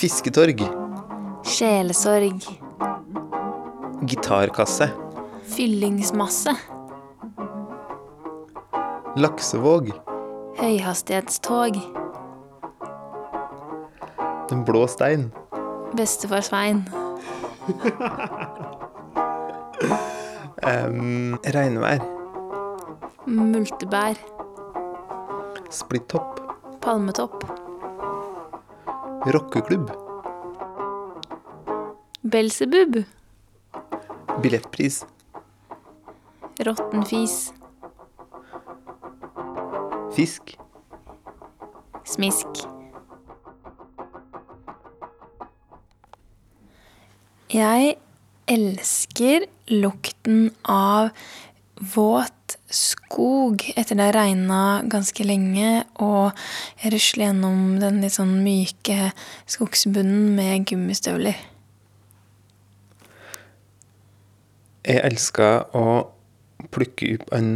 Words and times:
Fisketorg. 0.00 0.62
Sjelesorg. 1.44 2.40
Gitarkasse. 4.08 4.90
Fyllingsmasse. 5.44 6.54
Laksevåg. 9.16 9.90
Høyhastighetstog. 10.56 11.76
Den 14.48 14.64
blå 14.64 14.86
stein. 14.88 15.28
Bestefar 15.96 16.40
Svein. 16.48 16.84
Um, 20.60 21.38
regnvær. 21.54 22.02
Multebær. 23.26 24.18
Splitt-topp. 25.72 26.40
Palmetopp. 26.84 27.59
Rockeklubb. 29.26 29.90
Belsebub. 32.22 33.04
Billettpris. 34.42 35.06
Råttenfis. 36.60 37.52
Fisk. 40.16 40.56
Smisk. 42.04 42.64
Jeg 47.52 47.96
elsker 48.48 49.44
lukten 49.68 50.50
av 50.64 51.10
våt 51.94 52.39
skog 52.70 53.64
etter 53.74 53.98
det 53.98 54.06
har 54.08 54.16
regna 54.16 54.60
ganske 54.90 55.24
lenge, 55.26 55.82
og 56.02 56.30
jeg 56.82 56.94
rusler 56.94 57.26
gjennom 57.28 57.62
den 57.82 58.00
litt 58.04 58.14
sånn 58.14 58.36
myke 58.44 59.10
skogsbunnen 59.50 60.30
med 60.36 60.68
gummistøvler. 60.70 61.38
Jeg 64.86 65.02
elsker 65.10 65.66
å 65.76 65.84
plukke 66.72 67.16
opp 67.18 67.34
en 67.36 67.52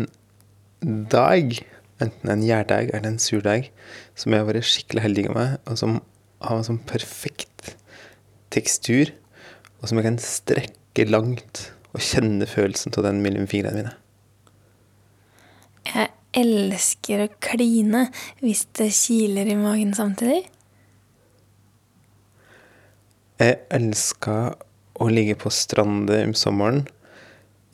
dag, 1.11 1.55
enten 2.03 2.31
en 2.35 2.45
gjærdeig 2.45 2.91
eller 2.91 3.09
en 3.09 3.23
surdeig, 3.23 3.71
som 4.19 4.35
jeg 4.35 4.43
har 4.43 4.51
vært 4.51 4.69
skikkelig 4.69 5.07
heldig 5.07 5.29
med, 5.33 5.59
og 5.71 5.81
som 5.81 5.99
har 6.45 6.61
en 6.61 6.67
sånn 6.67 6.83
perfekt 6.91 7.75
tekstur, 8.55 9.15
og 9.81 9.89
som 9.89 9.99
jeg 10.01 10.09
kan 10.11 10.21
strekke 10.23 11.09
langt 11.09 11.69
og 11.95 12.03
kjenne 12.03 12.47
følelsen 12.51 12.95
av 12.99 13.07
den 13.09 13.23
mellom 13.25 13.49
fingrene 13.51 13.81
mine. 13.85 13.95
Jeg 15.85 16.11
elsker 16.35 17.25
å 17.25 17.33
kline 17.45 18.07
hvis 18.43 18.65
det 18.79 18.91
kiler 18.97 19.51
i 19.51 19.59
magen 19.59 19.95
samtidig. 19.97 20.43
Jeg 23.43 23.59
elsker 23.75 24.55
å 25.03 25.11
ligge 25.11 25.37
på 25.39 25.51
stranda 25.51 26.21
om 26.23 26.35
sommeren 26.39 26.85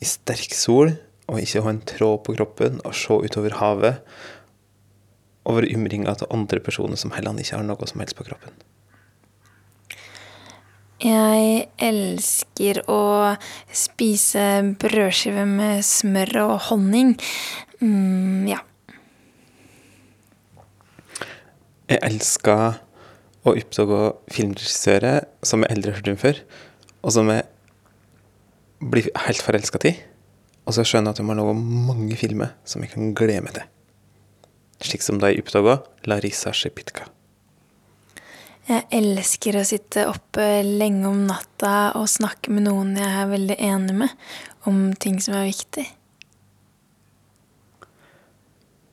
i 0.01 0.07
sterk 0.09 0.55
sol 0.57 0.95
og 1.31 1.39
ikke 1.39 1.61
ha 1.63 1.73
en 1.73 1.83
tråd 1.87 2.23
på 2.25 2.35
kroppen 2.35 2.81
og 2.81 2.97
se 2.97 3.17
utover 3.23 3.55
havet 3.61 4.01
og 5.45 5.57
være 5.57 5.71
umringa 5.77 6.11
av 6.13 6.27
andre 6.33 6.61
personer 6.61 6.99
som 6.99 7.13
heller 7.15 7.37
ikke 7.41 7.57
har 7.57 7.65
noe 7.65 7.89
som 7.89 8.01
helst 8.03 8.17
på 8.17 8.27
kroppen. 8.27 8.53
Jeg 11.01 11.63
elsker 11.81 12.83
å 12.91 13.33
spise 13.73 14.43
brødskive 14.81 15.47
med 15.49 15.81
smør 15.85 16.35
og 16.43 16.53
honning. 16.67 17.15
Mm, 17.81 18.47
ja. 18.49 18.61
Jeg 21.89 21.99
elsker 22.07 22.77
å 23.41 23.55
oppdage 23.57 24.01
filmregissører 24.31 25.25
som 25.45 25.65
er 25.65 25.73
eldre 25.73 26.13
om 26.13 26.19
før, 26.21 26.39
og 27.01 27.15
som 27.17 27.31
jeg 27.33 27.47
blir 28.81 29.09
helt 29.25 29.41
forelska 29.43 29.81
i. 29.89 29.95
Og 30.69 30.77
så 30.77 30.85
skjønner 30.85 31.11
jeg 31.11 31.17
at 31.17 31.21
de 31.23 31.29
har 31.29 31.39
laga 31.39 31.55
mange 31.57 32.17
filmer 32.19 32.53
som 32.69 32.83
jeg 32.85 32.93
kan 32.93 33.15
glede 33.17 33.41
meg 33.45 33.57
til. 33.57 33.65
Slik 34.81 35.03
som 35.05 35.19
da 35.21 35.29
jeg 35.29 35.43
oppdaga 35.43 35.81
Larissa 36.09 36.53
Shepitka. 36.55 37.09
Jeg 38.69 38.85
elsker 38.93 39.57
å 39.57 39.65
sitte 39.65 40.05
oppe 40.07 40.45
lenge 40.63 41.09
om 41.09 41.25
natta 41.27 41.91
og 41.97 42.05
snakke 42.09 42.53
med 42.53 42.67
noen 42.69 42.93
jeg 42.95 43.09
er 43.09 43.31
veldig 43.33 43.57
enig 43.57 43.95
med, 44.03 44.13
om 44.69 44.91
ting 45.01 45.17
som 45.19 45.35
er 45.39 45.49
viktig. 45.49 45.87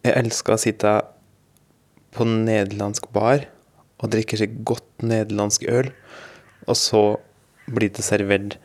Jeg 0.07 0.15
elsker 0.15 0.55
å 0.55 0.61
sitte 0.63 0.93
på 2.15 2.27
nederlandsk 2.29 3.09
bar 3.15 3.49
og 3.99 4.13
drikke 4.13 4.39
seg 4.39 4.61
godt 4.67 5.03
nederlandsk 5.03 5.67
øl, 5.71 5.91
og 6.69 6.79
så 6.79 7.03
blir 7.69 7.91
det 7.95 8.05
servert 8.07 8.57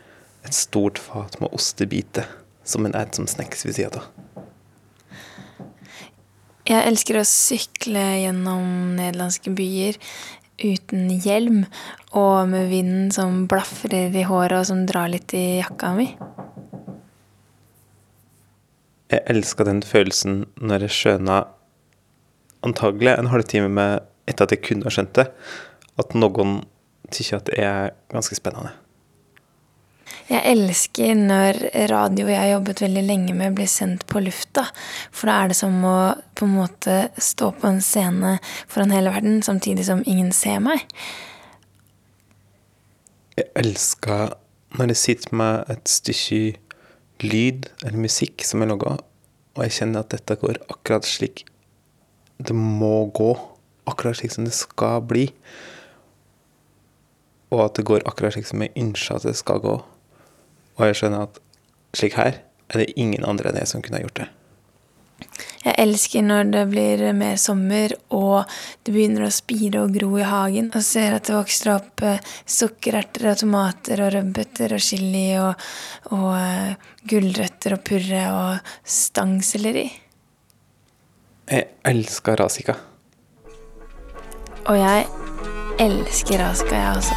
et 0.44 0.54
stort 0.54 1.00
fat 1.00 1.38
med 1.40 1.52
ostebiter 1.56 2.28
som 2.64 2.86
en 2.86 2.94
et 2.96 3.16
som 3.16 3.26
snacks 3.28 3.66
ved 3.66 3.76
sida 3.78 4.00
av. 4.00 4.44
Jeg 6.64 6.80
elsker 6.88 7.18
å 7.20 7.26
sykle 7.28 8.02
gjennom 8.22 8.94
nederlandske 8.96 9.52
byer 9.52 9.98
uten 10.62 11.10
hjelm 11.20 11.64
og 12.16 12.48
med 12.48 12.70
vinden 12.70 13.10
som 13.12 13.42
blafrer 13.50 14.14
i 14.14 14.24
håret 14.24 14.62
og 14.62 14.68
som 14.70 14.86
drar 14.88 15.10
litt 15.12 15.34
i 15.36 15.58
jakka 15.58 15.92
mi. 15.98 16.08
Jeg 19.14 19.22
elsker 19.30 19.68
den 19.68 19.82
følelsen 19.86 20.44
når 20.58 20.88
jeg 20.88 20.98
skjøna, 20.98 21.42
antagelig 22.66 23.12
en 23.14 23.28
halvtime 23.30 23.68
med 23.70 24.06
etter 24.26 24.48
at 24.48 24.54
jeg 24.54 24.64
kunne 24.64 24.88
ha 24.88 24.94
skjønt 24.94 25.14
det, 25.18 25.28
at 26.00 26.16
noen 26.18 26.62
syns 27.12 27.36
at 27.36 27.46
det 27.50 27.60
er 27.62 27.92
ganske 28.10 28.34
spennende. 28.34 28.72
Jeg 30.24 30.40
elsker 30.54 31.12
når 31.18 31.58
radio 31.90 32.30
jeg 32.30 32.40
har 32.40 32.54
jobbet 32.54 32.80
veldig 32.80 33.02
lenge 33.04 33.34
med, 33.36 33.54
blir 33.58 33.68
sendt 33.68 34.06
på 34.08 34.22
lufta. 34.24 34.64
For 35.12 35.28
da 35.28 35.36
er 35.42 35.52
det 35.52 35.58
som 35.58 35.76
å 35.84 35.98
på 36.34 36.48
en 36.48 36.56
måte 36.56 36.96
stå 37.20 37.50
på 37.60 37.68
en 37.68 37.82
scene 37.84 38.38
foran 38.64 38.94
hele 38.94 39.12
verden, 39.12 39.42
samtidig 39.44 39.84
som 39.86 40.00
ingen 40.08 40.32
ser 40.32 40.64
meg. 40.64 40.86
Jeg 43.36 43.50
elsker 43.60 44.32
når 44.78 44.94
jeg 44.94 45.02
sitter 45.02 45.36
med 45.38 45.70
et 45.70 45.90
stykke 45.90 46.63
lyd 47.24 47.68
eller 47.82 47.98
musikk 48.04 48.44
som 48.46 48.62
er 48.62 48.70
laga, 48.70 48.98
og 49.54 49.66
jeg 49.66 49.76
kjenner 49.78 50.04
at 50.04 50.12
dette 50.14 50.36
går 50.40 50.60
akkurat 50.68 51.06
slik 51.06 51.44
det 52.38 52.54
må 52.54 53.06
gå. 53.14 53.32
Akkurat 53.86 54.16
slik 54.18 54.32
som 54.32 54.46
det 54.46 54.54
skal 54.56 55.02
bli. 55.06 55.28
Og 57.54 57.60
at 57.66 57.76
det 57.78 57.86
går 57.86 58.06
akkurat 58.08 58.34
slik 58.34 58.48
som 58.48 58.62
jeg 58.64 58.74
ønsker 58.80 59.18
at 59.18 59.28
det 59.28 59.36
skal 59.38 59.62
gå. 59.62 59.74
Og 60.74 60.86
jeg 60.88 60.98
skjønner 60.98 61.28
at 61.28 61.38
slik 61.94 62.16
her 62.18 62.40
er 62.72 62.80
det 62.80 62.94
ingen 62.98 63.26
andre 63.28 63.52
enn 63.52 63.60
jeg 63.60 63.70
som 63.70 63.84
kunne 63.84 64.00
ha 64.00 64.06
gjort 64.06 64.24
det. 64.24 64.28
Jeg 65.64 65.74
elsker 65.80 66.22
når 66.24 66.50
det 66.52 66.62
blir 66.68 67.02
mer 67.16 67.36
sommer 67.40 67.94
og 68.12 68.44
det 68.84 68.92
begynner 68.92 69.24
å 69.26 69.32
spire 69.32 69.80
og 69.84 69.94
gro 69.96 70.10
i 70.20 70.26
hagen, 70.28 70.68
og 70.74 70.82
ser 70.84 71.16
at 71.16 71.24
det 71.28 71.36
vokser 71.38 71.72
opp 71.72 72.04
eh, 72.04 72.20
sukkererter 72.44 73.30
og 73.32 73.38
tomater 73.40 74.02
og 74.04 74.12
rødbeter 74.14 74.76
og 74.76 74.82
chili 74.84 75.30
og, 75.40 75.54
og 76.12 76.32
uh, 76.36 76.74
gulrøtter 77.08 77.78
og 77.78 77.84
purre 77.88 78.22
og 78.34 78.74
stangselleri. 78.84 79.86
Jeg 81.48 81.64
elsker 81.88 82.36
rasika. 82.40 82.74
Og 84.64 84.76
jeg 84.80 85.06
elsker 85.80 86.38
rasika, 86.40 86.74
jeg 86.76 86.90
også. 86.96 87.14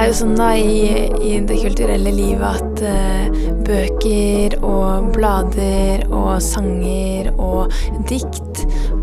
Er 0.00 0.08
jo 0.08 0.14
sånn 0.16 0.38
da 0.38 0.52
i, 0.56 1.08
i 1.20 1.30
det 1.44 1.58
kulturelle 1.60 2.12
livet 2.14 2.46
at 2.46 2.80
uh, 2.88 3.40
bøker 3.66 4.54
og 4.64 5.10
blader 5.12 6.06
og 6.08 6.38
sanger 6.40 7.28
og 7.34 7.74
dikt 8.08 8.62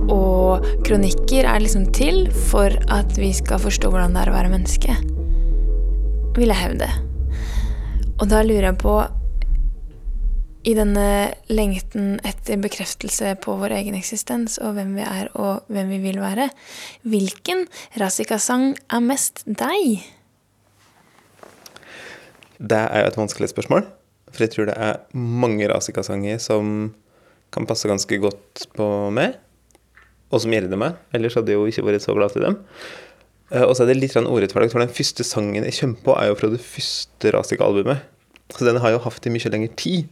og 0.09 0.65
kronikker 0.87 1.45
er 1.45 1.61
liksom 1.61 1.85
til 1.93 2.25
for 2.49 2.73
at 2.93 3.13
vi 3.19 3.29
skal 3.37 3.61
forstå 3.61 3.91
hvordan 3.93 4.17
det 4.17 4.23
er 4.23 4.31
å 4.31 4.35
være 4.39 4.53
menneske. 4.55 4.97
Vil 6.39 6.49
jeg 6.49 6.61
hevde. 6.63 6.89
Og 8.17 8.25
da 8.33 8.41
lurer 8.41 8.71
jeg 8.71 8.81
på 8.81 8.97
i 10.67 10.73
denne 10.81 11.07
lengten 11.53 12.17
etter 12.25 12.57
bekreftelse 12.63 13.37
på 13.45 13.59
vår 13.61 13.77
egen 13.83 14.01
eksistens 14.01 14.57
og 14.57 14.73
hvem 14.79 14.97
vi 14.97 15.05
er 15.05 15.29
og 15.37 15.69
hvem 15.69 15.93
vi 15.93 16.01
vil 16.09 16.21
være, 16.25 16.49
hvilken 17.05 17.67
Razika-sang 18.01 18.71
er 18.89 19.09
mest 19.13 19.45
deg? 19.45 20.07
Det 22.57 22.77
er 22.77 23.03
jo 23.03 23.11
et 23.11 23.19
vanskelig 23.19 23.51
spørsmål. 23.51 23.85
For 24.33 24.43
jeg 24.43 24.53
tror 24.53 24.69
det 24.69 24.77
er 24.81 25.01
mange 25.15 25.67
rasikasanger 25.71 26.39
som 26.43 26.93
kan 27.53 27.67
passe 27.69 27.87
ganske 27.87 28.17
godt 28.19 28.65
på 28.75 28.87
meg, 29.15 29.37
og 30.33 30.41
som 30.43 30.51
gjelder 30.51 30.79
meg. 30.79 30.97
Ellers 31.15 31.37
hadde 31.39 31.53
jeg 31.53 31.61
jo 31.61 31.69
ikke 31.69 31.85
vært 31.87 32.03
så 32.03 32.15
glad 32.17 32.33
til 32.33 32.43
dem. 32.43 32.57
Eh, 33.51 33.63
Og 33.63 33.75
så 33.77 33.85
er 33.85 33.93
det 33.93 34.01
litt 34.01 34.17
ordrettferdig, 34.19 34.71
for 34.73 34.83
den 34.83 34.91
første 34.91 35.23
sangen 35.23 35.63
jeg 35.63 35.77
kommer 35.79 36.03
på, 36.03 36.17
er 36.19 36.27
jo 36.31 36.39
fra 36.39 36.49
det 36.51 36.59
første 36.59 37.31
Rasika-albumet. 37.31 38.03
Så 38.51 38.67
den 38.67 38.79
har 38.83 38.91
jo 38.91 38.99
hatt 39.03 39.25
i 39.27 39.31
mye 39.31 39.51
lengre 39.51 39.71
tid 39.79 40.07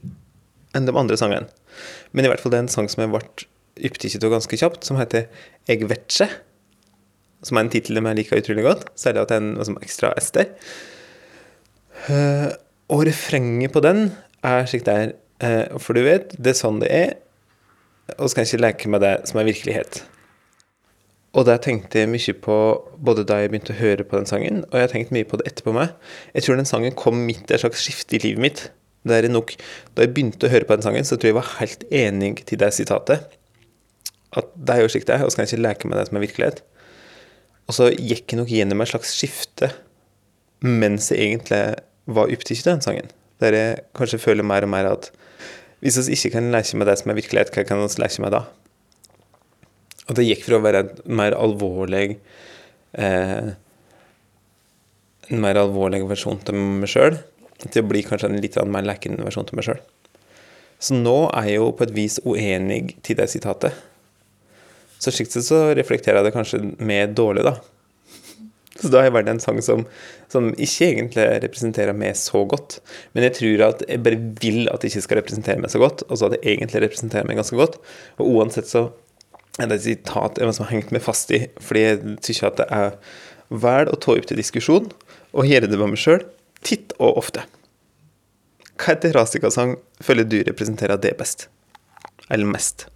enn 0.75 0.87
de 0.87 0.95
andre 0.95 1.17
sangene. 1.19 1.47
Men 2.11 2.25
i 2.25 2.31
hvert 2.31 2.39
fall 2.43 2.51
det 2.51 2.59
er 2.59 2.65
en 2.65 2.71
sang 2.71 2.87
som 2.91 3.03
jeg 3.03 3.11
ble 3.11 3.21
opptatt 3.89 4.23
av 4.23 4.31
ganske 4.31 4.59
kjapt, 4.59 4.87
som 4.87 4.99
heter 4.99 5.27
Eg 5.71 5.83
vetsje. 5.87 6.27
Som 7.43 7.57
er 7.57 7.65
en 7.65 7.71
tittel 7.71 7.99
jeg 7.99 8.17
liker 8.19 8.39
utrolig 8.41 8.63
godt, 8.65 8.87
særlig 8.99 9.23
at 9.23 9.31
det 9.31 9.37
er 9.37 9.43
en 9.43 9.55
liksom, 9.59 9.79
ekstra 9.83 10.13
S 10.19 10.31
der. 10.35 10.51
Eh, 12.09 12.49
og 12.93 13.05
refrenget 13.07 13.73
på 13.73 13.81
den 13.81 14.11
er 14.45 14.67
slik 14.69 14.85
det 14.85 14.95
er. 14.95 15.13
Uh, 15.43 15.79
for 15.83 15.97
du 15.97 16.05
vet, 16.05 16.31
det 16.39 16.53
er 16.53 16.55
sånn 16.55 16.77
det 16.79 16.87
er, 16.95 17.09
og 18.15 18.29
skal 18.31 18.45
ikke 18.45 18.61
leke 18.61 18.91
med 18.91 19.01
det 19.03 19.15
som 19.27 19.41
er 19.41 19.47
virkelighet. 19.49 19.97
Og 21.35 21.43
det 21.49 21.57
tenkte 21.65 21.99
jeg 21.99 22.07
mye 22.07 22.35
på 22.45 22.55
både 23.03 23.25
da 23.27 23.41
jeg 23.41 23.51
begynte 23.51 23.73
å 23.73 23.79
høre 23.81 24.05
på 24.07 24.15
den 24.15 24.29
sangen, 24.29 24.61
og 24.69 24.77
jeg 24.77 24.85
har 24.85 24.93
tenkt 24.93 25.11
mye 25.11 25.27
på 25.27 25.41
det 25.41 25.49
etterpå 25.49 25.73
meg. 25.75 25.91
Jeg 26.31 26.45
tror 26.45 26.61
den 26.61 26.69
sangen 26.69 26.95
kom 26.95 27.19
midt 27.27 27.51
i 27.51 27.57
et 27.57 27.65
slags 27.65 27.83
skifte 27.83 28.15
i 28.15 28.21
livet 28.23 28.45
mitt. 28.45 28.61
Det 29.05 29.17
er 29.17 29.27
nok, 29.29 29.51
Da 29.93 30.05
jeg 30.05 30.13
begynte 30.15 30.47
å 30.47 30.53
høre 30.53 30.65
på 30.65 30.77
den 30.77 30.85
sangen, 30.85 31.03
så 31.03 31.17
tror 31.17 31.27
jeg 31.27 31.35
jeg 31.35 31.41
var 31.41 31.51
helt 31.59 31.83
enig 31.91 32.45
til 32.45 32.61
det 32.61 32.71
sitatet. 32.73 33.27
At 34.31 34.47
det 34.55 34.77
er 34.77 34.81
jo 34.85 34.93
slik 34.93 35.09
det 35.09 35.17
er, 35.17 35.25
og 35.25 35.33
skal 35.35 35.49
ikke 35.49 35.61
leke 35.65 35.89
med 35.91 35.99
det 35.99 36.07
som 36.07 36.17
er 36.17 36.25
virkelighet. 36.25 36.63
Og 37.67 37.75
så 37.75 37.89
gikk 37.91 38.31
jeg 38.31 38.39
nok 38.39 38.55
gjennom 38.55 38.81
et 38.81 38.93
slags 38.93 39.11
skifte 39.17 39.73
mens 40.65 41.11
jeg 41.11 41.19
egentlig 41.19 41.75
var 42.05 42.31
opptatt 42.31 42.65
av 42.65 42.75
den 42.75 42.85
sangen. 42.85 43.11
Der 43.43 43.57
jeg 43.57 43.83
kanskje 43.97 44.21
føler 44.21 44.47
mer 44.47 44.65
og 44.65 44.71
mer 44.71 44.89
at 44.89 45.11
hvis 45.83 45.99
vi 46.07 46.15
ikke 46.15 46.37
kan 46.37 46.51
leke 46.53 46.77
med 46.79 46.87
det 46.89 46.97
som 47.01 47.11
er 47.11 47.19
virkelighet, 47.19 47.51
hva 47.53 47.65
kan 47.67 47.81
vi 47.81 47.89
leke 48.01 48.23
med 48.23 48.33
da? 48.33 48.45
Og 50.05 50.17
det 50.17 50.27
gikk 50.27 50.45
fra 50.45 50.59
å 50.59 50.63
være 50.63 50.81
en 50.85 51.17
mer 51.17 51.35
alvorlig 51.37 52.17
eh, 53.01 53.53
En 55.25 55.41
mer 55.41 55.57
alvorlig 55.57 56.03
versjon 56.05 56.37
til 56.45 56.53
meg 56.53 56.89
sjøl, 56.91 57.15
til 57.65 57.81
å 57.81 57.89
bli 57.89 58.03
kanskje 58.05 58.29
en 58.29 58.41
litt 58.43 58.57
mer 58.69 58.85
leken 58.85 59.17
versjon 59.25 59.47
til 59.49 59.57
meg 59.57 59.65
sjøl. 59.65 59.79
Så 60.77 60.93
nå 60.93 61.15
er 61.33 61.47
jeg 61.49 61.57
jo 61.57 61.71
på 61.73 61.87
et 61.87 61.93
vis 61.95 62.19
uenig 62.21 62.97
til 63.01 63.17
det 63.17 63.25
sitatet. 63.31 63.73
Så 65.01 65.13
slik 65.13 65.31
sett 65.31 65.47
så 65.47 65.63
reflekterer 65.73 66.19
jeg 66.19 66.27
det 66.27 66.35
kanskje 66.35 66.61
mer 66.77 67.09
dårlig, 67.09 67.47
da. 67.47 67.55
Så 68.75 68.89
da 68.91 68.99
har 68.99 69.07
jeg 69.07 69.15
valgt 69.15 69.31
en 69.31 69.39
sang 69.39 69.61
som, 69.63 69.85
som, 70.31 70.49
ikke 70.51 70.89
egentlig 70.89 71.25
representerer 71.45 71.95
meg 71.95 72.17
så 72.19 72.41
godt. 72.49 72.81
Men 73.15 73.23
jeg 73.29 73.37
tror 73.37 73.63
at 73.69 73.83
jeg 73.87 74.03
bare 74.03 74.19
vil 74.41 74.67
at 74.71 74.83
det 74.83 74.91
ikke 74.91 75.05
skal 75.05 75.19
representere 75.21 75.63
meg 75.63 75.71
så 75.71 75.79
godt, 75.79 76.03
og 76.09 76.19
så 76.19 76.27
at 76.27 76.35
det 76.35 76.41
egentlig 76.43 76.83
representerer 76.83 77.27
meg 77.29 77.39
ganske 77.39 77.59
godt. 77.59 77.79
Og 78.19 78.33
uansett 78.35 78.67
så 78.67 78.89
er 79.61 79.69
det 79.71 79.79
et 79.79 79.87
sitat 79.87 80.41
jeg 80.41 80.51
har 80.59 80.71
hengt 80.73 80.91
meg 80.91 81.03
fast 81.05 81.31
i, 81.31 81.45
fordi 81.63 81.85
jeg 81.85 82.17
syns 82.27 82.43
at 82.49 82.59
det 82.59 82.67
er 82.75 82.97
vel 83.63 83.91
å 83.91 83.99
ta 84.01 84.15
opp 84.15 84.27
til 84.27 84.41
diskusjon 84.41 84.89
og 85.35 85.47
gjøre 85.47 85.69
det 85.71 85.79
med 85.79 85.93
meg 85.93 86.01
sjøl, 86.01 86.25
titt 86.65 86.91
og 86.97 87.21
ofte. 87.21 87.45
Hva 88.75 88.91
heter 88.91 89.15
Rasika-sang 89.15 89.77
føler 90.03 90.27
du 90.27 90.41
representerer 90.43 90.99
det 90.99 91.13
best? 91.19 91.47
Eller 92.27 92.49
mest? 92.49 92.89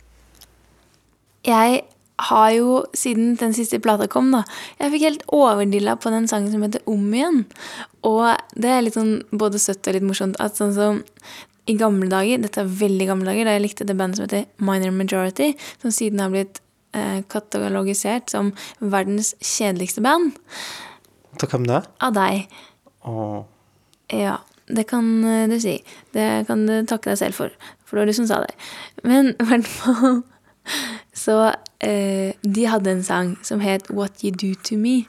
Jeg 1.47 1.85
har 2.29 2.49
jo, 2.51 2.79
siden 2.97 3.35
den 3.39 3.53
siste 3.55 3.79
plata 3.79 4.07
kom, 4.11 4.31
da 4.33 4.43
Jeg 4.79 4.91
fikk 4.93 5.05
helt 5.05 5.23
overdilla 5.35 5.95
på 5.95 6.11
den 6.13 6.27
sangen 6.27 6.51
som 6.51 6.63
heter 6.65 6.83
Om 6.89 7.13
igjen. 7.13 7.43
Og 8.07 8.25
det 8.55 8.71
er 8.73 8.83
litt 8.83 8.97
sånn 8.97 9.21
både 9.31 9.61
søtt 9.61 9.87
og 9.87 9.95
litt 9.95 10.07
morsomt 10.07 10.39
at 10.43 10.59
sånn 10.59 10.73
som 10.75 11.03
i 11.69 11.75
gamle 11.77 12.09
dager, 12.09 12.41
dette 12.41 12.63
er 12.63 12.71
veldig 12.79 13.05
gamle 13.11 13.29
dager, 13.29 13.45
da 13.45 13.53
jeg 13.53 13.63
likte 13.67 13.85
det 13.85 13.95
bandet 13.97 14.17
som 14.17 14.25
heter 14.25 14.47
Minor 14.65 14.95
Majority, 14.95 15.51
som 15.83 15.93
siden 15.93 16.23
har 16.23 16.31
blitt 16.33 16.61
eh, 16.97 17.19
katalogisert 17.29 18.31
som 18.33 18.51
verdens 18.79 19.35
kjedeligste 19.37 20.01
band. 20.01 20.33
Av 21.37 21.45
hvem 21.51 21.67
da? 21.69 21.83
Av 22.01 22.15
deg. 22.15 22.47
Åh. 23.05 23.43
Ja, 24.17 24.39
det 24.65 24.87
kan 24.89 25.11
eh, 25.23 25.45
du 25.51 25.59
si. 25.61 25.77
Det 26.15 26.27
kan 26.49 26.65
du 26.65 26.73
takke 26.89 27.13
deg 27.13 27.21
selv 27.21 27.37
for, 27.37 27.53
for 27.85 27.99
det 27.99 28.01
var 28.01 28.09
du 28.09 28.17
som 28.17 28.29
sa 28.31 28.41
det. 28.47 28.55
Men 29.05 29.35
i 29.35 29.49
hvert 29.51 29.69
fall 29.69 30.23
så 31.25 31.39
eh, 31.79 32.35
de 32.43 32.67
hadde 32.67 32.91
en 32.91 33.03
sang 33.03 33.33
som 33.43 33.63
het 33.63 33.89
What 33.89 34.23
You 34.23 34.31
Do 34.31 34.53
To 34.69 34.77
Me. 34.77 35.03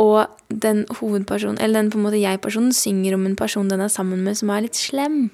Og 0.00 0.26
den 0.48 0.86
hovedpersonen, 1.00 1.60
eller 1.60 1.82
den 1.82 1.90
på 1.90 1.98
en 1.98 2.06
måte 2.06 2.20
jeg-personen 2.20 2.72
synger 2.72 3.14
om 3.14 3.26
en 3.26 3.36
person 3.36 3.68
den 3.68 3.80
er 3.80 3.88
sammen 3.88 4.24
med, 4.24 4.38
som 4.38 4.50
er 4.50 4.64
litt 4.64 4.76
slem. 4.76 5.30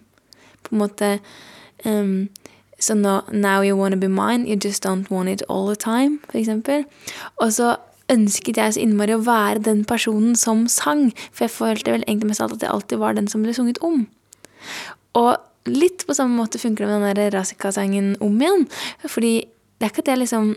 På 0.63 0.75
en 0.75 0.83
måte 0.83 1.19
um, 1.85 2.29
Så 2.79 2.93
so 2.93 2.95
no, 2.95 3.21
now 3.33 3.63
you 3.63 3.75
wanna 3.75 3.97
be 3.97 4.09
mine, 4.09 4.47
you 4.47 4.55
just 4.55 4.85
don't 4.85 5.11
want 5.11 5.31
it 5.31 5.43
all 5.49 5.67
the 5.67 5.77
time, 5.77 6.19
eksempel. 6.35 6.85
Og 7.37 7.53
så 7.53 7.77
ønsket 8.13 8.57
jeg 8.61 8.75
så 8.75 8.83
innmari 8.83 9.15
å 9.17 9.25
være 9.25 9.63
den 9.65 9.85
personen 9.89 10.37
som 10.37 10.67
sang, 10.69 11.09
for 11.33 11.47
jeg 11.47 11.55
følte 11.55 11.95
vel 11.95 12.05
egentlig 12.05 12.35
mest 12.35 12.45
alt 12.45 12.59
at 12.59 12.67
jeg 12.67 12.71
alltid 12.75 13.01
var 13.01 13.17
den 13.17 13.31
som 13.33 13.43
ble 13.47 13.55
sunget 13.57 13.81
om. 13.81 14.05
Og 15.17 15.37
litt 15.67 16.05
på 16.07 16.15
samme 16.15 16.37
måte 16.37 16.61
funker 16.61 16.85
det 16.85 16.93
med 16.93 17.03
den 17.07 17.19
der 17.19 17.39
Razika-sangen 17.39 18.15
om 18.21 18.37
igjen. 18.41 18.67
Fordi 19.09 19.35
det 19.77 19.87
er 19.87 19.93
ikke 19.93 20.05
at 20.07 20.13
jeg 20.15 20.23
liksom 20.25 20.57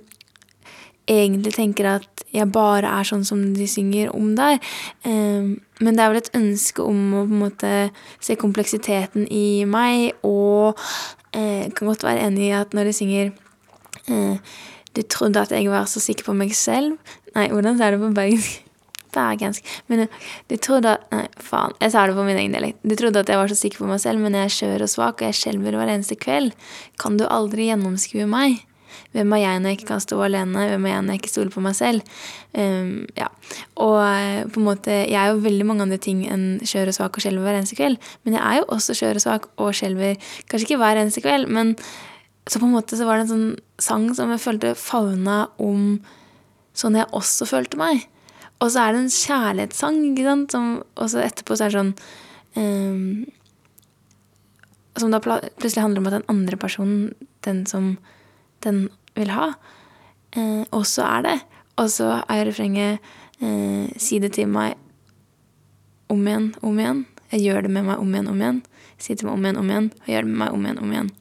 egentlig 1.09 1.53
tenker 1.55 1.87
at 1.95 2.23
jeg 2.35 2.49
bare 2.53 2.91
er 2.99 3.07
sånn 3.07 3.25
som 3.25 3.41
de 3.55 3.65
synger 3.69 4.11
om 4.15 4.35
der. 4.37 4.59
Um, 5.03 5.57
men 5.81 5.97
det 5.97 6.03
er 6.03 6.13
vel 6.13 6.21
et 6.21 6.33
ønske 6.37 6.85
om 6.85 6.99
å 7.17 7.25
på 7.25 7.33
en 7.33 7.43
måte 7.43 7.73
se 8.21 8.37
kompleksiteten 8.39 9.25
i 9.33 9.65
meg, 9.69 10.13
og 10.27 10.77
uh, 10.77 11.65
kan 11.73 11.89
godt 11.89 12.05
være 12.05 12.27
enig 12.27 12.49
i 12.49 12.57
at 12.59 12.77
når 12.77 12.91
de 12.91 12.97
synger 13.01 13.31
uh, 14.11 14.37
Du 14.93 15.03
trodde 15.05 15.41
at 15.41 15.51
jeg 15.53 15.69
var 15.69 15.85
så 15.85 16.01
sikker 16.01 16.25
på 16.25 16.33
meg 16.33 16.55
selv 16.57 16.97
Nei, 17.35 17.45
hvordan 17.53 17.77
sa 17.77 17.91
det 17.93 18.01
på 18.01 18.09
bergensk? 18.13 18.65
Bergensk. 19.13 19.65
Men 19.89 20.07
du 20.49 20.55
trodde 20.61 20.95
at 20.97 21.13
Nei, 21.13 21.27
faen. 21.41 21.73
Jeg 21.81 21.93
sa 21.93 22.05
det 22.05 22.17
på 22.17 22.25
min 22.25 22.37
egen 22.37 22.53
dialekt. 22.53 22.81
Du 22.85 22.93
trodde 22.97 23.21
at 23.21 23.29
jeg 23.29 23.37
var 23.37 23.49
så 23.49 23.57
sikker 23.57 23.81
på 23.81 23.89
meg 23.89 24.01
selv, 24.01 24.21
men 24.21 24.37
jeg 24.37 24.49
er 24.49 24.53
skjør 24.53 24.85
og 24.85 24.91
svak, 24.91 25.21
og 25.21 25.29
jeg 25.29 25.37
skjelver 25.37 25.77
hver 25.77 25.93
eneste 25.93 26.17
kveld. 26.17 26.57
Kan 27.01 27.17
du 27.17 27.25
aldri 27.25 27.69
gjennomskue 27.69 28.25
meg? 28.29 28.57
Hvem 29.15 29.33
er 29.35 29.41
jeg 29.43 29.61
når 29.61 29.73
jeg 29.73 29.79
ikke 29.79 29.89
kan 29.91 30.03
stå 30.03 30.19
alene? 30.25 30.67
Hvem 30.71 30.85
er 30.85 30.93
jeg 30.93 31.05
når 31.05 31.15
jeg 31.15 31.21
ikke 31.23 31.31
stoler 31.33 31.53
på 31.55 31.63
meg 31.65 31.77
selv? 31.77 32.19
Um, 32.53 32.91
ja. 33.17 33.29
Og 33.79 34.51
på 34.53 34.61
en 34.61 34.67
måte, 34.67 34.93
jeg 35.05 35.17
er 35.19 35.31
jo 35.31 35.41
veldig 35.45 35.69
mange 35.69 35.87
andre 35.87 36.01
ting 36.01 36.25
enn 36.27 36.45
skjør 36.67 36.91
og 36.91 36.99
svak 36.99 37.17
og 37.17 37.25
skjelver 37.25 37.47
hver 37.47 37.59
eneste 37.61 37.79
kveld. 37.79 37.99
Men 38.23 38.37
jeg 38.37 38.43
er 38.45 38.61
jo 38.61 38.69
også 38.77 38.97
skjør 38.97 39.19
og 39.21 39.25
svak 39.25 39.49
og 39.57 39.73
skjelver 39.77 40.31
kanskje 40.51 40.69
ikke 40.69 40.81
hver 40.83 41.01
eneste 41.01 41.25
kveld, 41.25 41.49
men 41.49 41.75
så 42.49 42.57
på 42.57 42.65
en 42.65 42.73
måte 42.73 42.97
så 42.97 43.05
var 43.05 43.19
det 43.19 43.27
en 43.27 43.33
sånn 43.33 43.49
sang 43.81 44.07
som 44.17 44.31
jeg 44.33 44.41
følte 44.41 44.77
favna 44.77 45.43
om 45.61 45.99
sånn 46.77 46.97
jeg 46.97 47.11
også 47.15 47.45
følte 47.49 47.77
meg. 47.79 48.07
Og 48.59 48.71
så 48.73 48.83
er 48.83 48.95
det 48.95 49.03
en 49.03 49.13
kjærlighetssang, 49.13 49.99
ikke 50.09 50.25
sant, 50.25 50.55
som 50.55 50.71
også 50.99 51.21
etterpå 51.23 51.55
så 51.55 51.67
er 51.67 51.71
det 51.71 51.79
sånn 51.79 51.93
um, 52.59 53.27
Som 54.99 55.13
da 55.13 55.21
plutselig 55.23 55.83
handler 55.83 56.01
om 56.01 56.09
at 56.09 56.17
den 56.17 56.31
andre 56.33 56.59
personen, 56.59 57.13
den 57.47 57.63
som 57.69 57.93
den 58.65 58.87
vil 59.15 59.31
ha, 59.33 59.53
Og 60.71 60.85
så 60.85 61.03
er 61.03 61.21
det. 61.25 61.37
Og 61.79 61.89
så 61.89 62.09
er 62.29 62.45
refrenget 62.45 62.99
eh, 63.41 63.87
Si 63.97 64.19
det 64.19 64.33
til 64.35 64.49
meg 64.51 64.75
om 66.09 66.25
igjen, 66.27 66.51
om 66.65 66.79
igjen. 66.79 67.05
Jeg 67.31 67.45
gjør 67.45 67.65
det 67.65 67.71
med 67.71 67.85
meg 67.85 68.01
om 68.01 68.13
igjen, 68.13 68.27
om 68.31 68.41
igjen. 68.41 68.61
Si 68.97 69.13
det 69.13 69.21
til 69.21 69.29
meg 69.29 69.37
om 69.37 69.45
igjen, 69.45 69.59
om 69.61 69.69
igjen. 69.69 69.89
Og 70.01 70.11
gjør 70.11 70.25
det 70.25 70.31
med 70.31 70.41
meg 70.41 70.53
om 70.53 70.65
igjen, 70.65 70.79
om 70.83 70.93
igjen. 70.93 71.11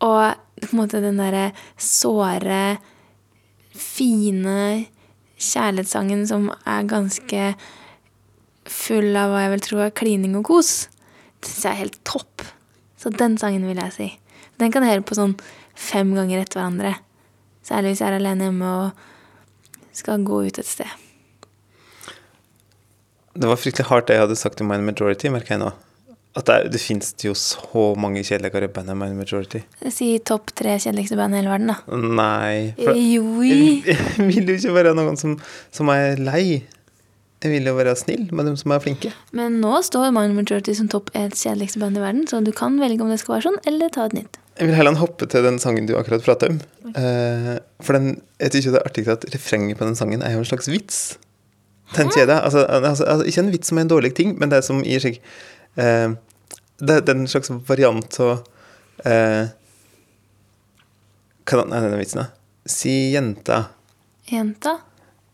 Og 0.00 0.24
på 0.60 0.70
en 0.70 0.80
måte 0.80 1.00
den 1.00 1.20
derre 1.20 1.50
såre, 1.80 2.62
fine 3.70 4.86
kjærlighetssangen 5.40 6.26
som 6.28 6.50
er 6.68 6.88
ganske 6.88 7.44
full 8.70 9.16
av 9.16 9.32
hva 9.32 9.44
jeg 9.44 9.52
vil 9.54 9.64
tro 9.64 9.80
er 9.84 9.94
klining 9.96 10.36
og 10.38 10.50
kos, 10.50 10.90
det 11.40 11.48
syns 11.48 11.64
jeg 11.64 11.72
er 11.72 11.80
helt 11.84 12.00
topp. 12.04 12.44
Så 13.00 13.12
den 13.14 13.38
sangen 13.40 13.64
vil 13.64 13.80
jeg 13.80 13.94
si. 13.96 14.08
Den 14.60 14.72
kan 14.72 14.84
jeg 14.84 14.98
høre 14.98 15.06
på 15.08 15.16
sånn 15.16 15.38
fem 15.80 16.12
ganger 16.16 16.42
etter 16.42 16.60
hverandre. 16.60 16.94
Særlig 17.66 17.94
hvis 17.94 18.02
jeg 18.02 18.12
er 18.12 18.18
alene 18.20 18.48
hjemme 18.48 18.72
og 18.80 19.96
skal 19.96 20.24
gå 20.26 20.42
ut 20.48 20.60
et 20.60 20.68
sted. 20.68 20.98
Det 23.40 23.48
var 23.48 23.60
fryktelig 23.60 23.86
hardt 23.88 24.08
det 24.10 24.16
jeg 24.18 24.26
hadde 24.26 24.36
sagt 24.38 24.58
til 24.58 24.66
Mind 24.68 24.84
Majority, 24.84 25.30
merker 25.32 25.54
jeg 25.54 25.62
nå. 25.62 25.70
At 26.38 26.46
det, 26.46 26.56
det 26.74 26.80
finnes 26.82 27.08
jo 27.24 27.32
så 27.34 27.88
mange 27.98 28.22
kjedeligere 28.22 28.68
band 28.70 28.92
enn 28.92 28.98
Mind 29.00 29.16
Majority. 29.18 29.64
Si 29.90 30.12
topp 30.26 30.52
tre 30.58 30.76
kjedeligste 30.78 31.18
band 31.18 31.34
i 31.34 31.40
hele 31.40 31.50
verden, 31.50 31.72
da. 31.72 31.78
Nei. 32.20 32.74
For, 32.78 32.98
Jo 32.98 33.42
jeg, 33.46 33.80
jeg 33.88 34.28
vil 34.28 34.52
jo 34.52 34.58
ikke 34.60 34.76
være 34.76 34.92
noen 34.98 35.18
som, 35.18 35.34
som 35.74 35.90
er 35.94 36.20
lei. 36.22 36.62
Jeg 37.40 37.54
vil 37.54 37.66
jo 37.70 37.72
være 37.78 37.96
snill 37.96 38.28
med 38.36 38.50
dem 38.50 38.58
som 38.60 38.74
er 38.74 38.82
flinke. 38.84 39.10
Men 39.34 39.58
nå 39.62 39.78
står 39.86 40.12
Mind 40.14 40.36
Majority 40.36 40.76
som 40.76 40.90
topp 40.92 41.10
ett 41.18 41.34
kjedeligste 41.38 41.80
band 41.82 41.98
i 41.98 42.04
verden, 42.04 42.26
så 42.30 42.42
du 42.44 42.52
kan 42.54 42.78
velge 42.82 43.02
om 43.02 43.10
det 43.10 43.18
skal 43.22 43.38
være 43.38 43.48
sånn, 43.48 43.60
eller 43.70 43.90
ta 43.94 44.06
et 44.10 44.18
nytt. 44.20 44.38
Jeg 44.60 44.68
vil 44.68 44.76
heller 44.76 44.98
hoppe 45.00 45.24
til 45.30 45.46
den 45.46 45.56
sangen 45.62 45.86
du 45.88 45.94
akkurat 45.96 46.24
prata 46.24 46.50
om. 46.52 46.58
Uh, 46.92 47.54
for 47.80 47.96
den, 47.96 48.18
jeg 48.36 48.52
syns 48.52 48.66
det 48.74 48.80
er 48.82 48.88
artig 48.90 49.06
at 49.08 49.24
refrenget 49.32 49.78
på 49.80 49.86
den 49.88 49.96
sangen 49.96 50.20
er 50.20 50.34
jo 50.34 50.42
en 50.42 50.50
slags 50.50 50.68
vits. 50.68 50.98
Tenker 51.94 52.22
jeg 52.22 52.28
det? 52.28 52.36
Altså, 52.36 52.66
altså, 52.68 53.06
altså, 53.08 53.24
ikke 53.26 53.40
en 53.46 53.52
vits 53.54 53.72
som 53.72 53.80
er 53.80 53.86
en 53.86 53.92
dårlig 53.94 54.12
ting, 54.18 54.34
men 54.38 54.52
det 54.52 54.60
er 54.60 54.66
som 54.66 54.82
gir 54.84 55.00
seg 55.00 55.16
uh, 55.80 56.12
det, 56.80 57.00
det 57.06 57.08
er 57.08 57.16
en 57.16 57.30
slags 57.30 57.50
variant 57.68 58.20
av 58.20 58.30
uh, 58.36 59.48
Hva 61.48 61.64
er 61.64 61.72
denne 61.72 61.98
vitsen, 61.98 62.20
da? 62.20 62.28
Si 62.68 62.94
jenta. 63.14 63.62
Jenta? 64.28 64.76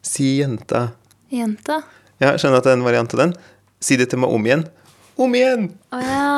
Si 0.06 0.36
jenta. 0.38 0.86
Jenta? 1.34 1.82
Ja, 2.22 2.36
skjønner 2.38 2.62
at 2.62 2.68
det 2.68 2.76
er 2.76 2.78
en 2.78 2.86
variant 2.86 3.14
av 3.18 3.26
den. 3.26 3.34
Si 3.82 3.98
det 3.98 4.06
til 4.12 4.22
meg 4.22 4.32
om 4.32 4.46
igjen. 4.46 4.68
Om 5.20 5.34
igjen! 5.34 5.72
Å 5.92 6.00
ja. 6.00 6.28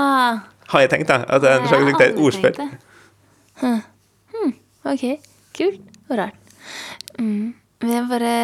Har 0.73 0.85
jeg 0.85 0.91
tenkt, 0.93 1.09
da. 1.09 1.23
At 1.29 1.43
det 1.43 1.51
er 1.51 1.63
en 1.63 1.69
slags 1.71 2.03
et 2.05 2.19
ordspill. 2.21 2.59
Hm. 3.61 3.79
Hm. 4.35 4.53
Ok, 4.93 5.05
kult 5.57 5.81
og 6.09 6.19
rart. 6.21 6.37
Mm. 7.19 7.55
Men 7.81 7.91
jeg 7.95 8.09
bare 8.11 8.35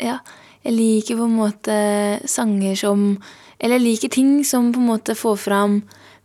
Ja, 0.00 0.18
jeg 0.64 0.72
liker 0.72 1.18
på 1.18 1.26
en 1.28 1.36
måte 1.36 1.76
sanger 2.26 2.74
som 2.78 3.02
Eller 3.60 3.76
jeg 3.76 3.84
liker 3.84 4.08
ting 4.08 4.44
som 4.44 4.72
på 4.72 4.80
en 4.80 4.88
måte 4.88 5.14
får 5.14 5.36
fram 5.36 5.82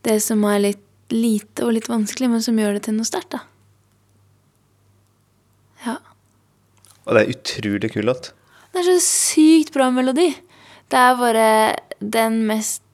det 0.07 0.21
som 0.23 0.43
er 0.47 0.61
litt 0.63 0.85
lite 1.09 1.65
og 1.65 1.73
litt 1.75 1.89
vanskelig, 1.89 2.29
men 2.29 2.43
som 2.43 2.57
gjør 2.59 2.77
det 2.77 2.85
til 2.85 2.95
noe 2.97 3.07
sterkt, 3.07 3.33
da. 3.33 3.41
Ja. 5.85 5.95
Og 7.05 7.15
det 7.15 7.23
er 7.23 7.33
utrolig 7.33 7.91
kul 7.93 8.05
låt. 8.09 8.31
Det 8.69 8.83
er 8.83 8.87
så 8.91 8.99
sykt 9.01 9.73
bra 9.73 9.89
melodi. 9.93 10.29
Det 10.89 10.99
er 10.99 11.17
bare 11.17 11.47
den 11.99 12.43
mest 12.49 12.85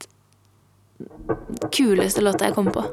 kuleste 1.71 2.21
låta 2.21 2.49
jeg 2.49 2.55
kommer 2.55 2.71
på. 2.71 2.83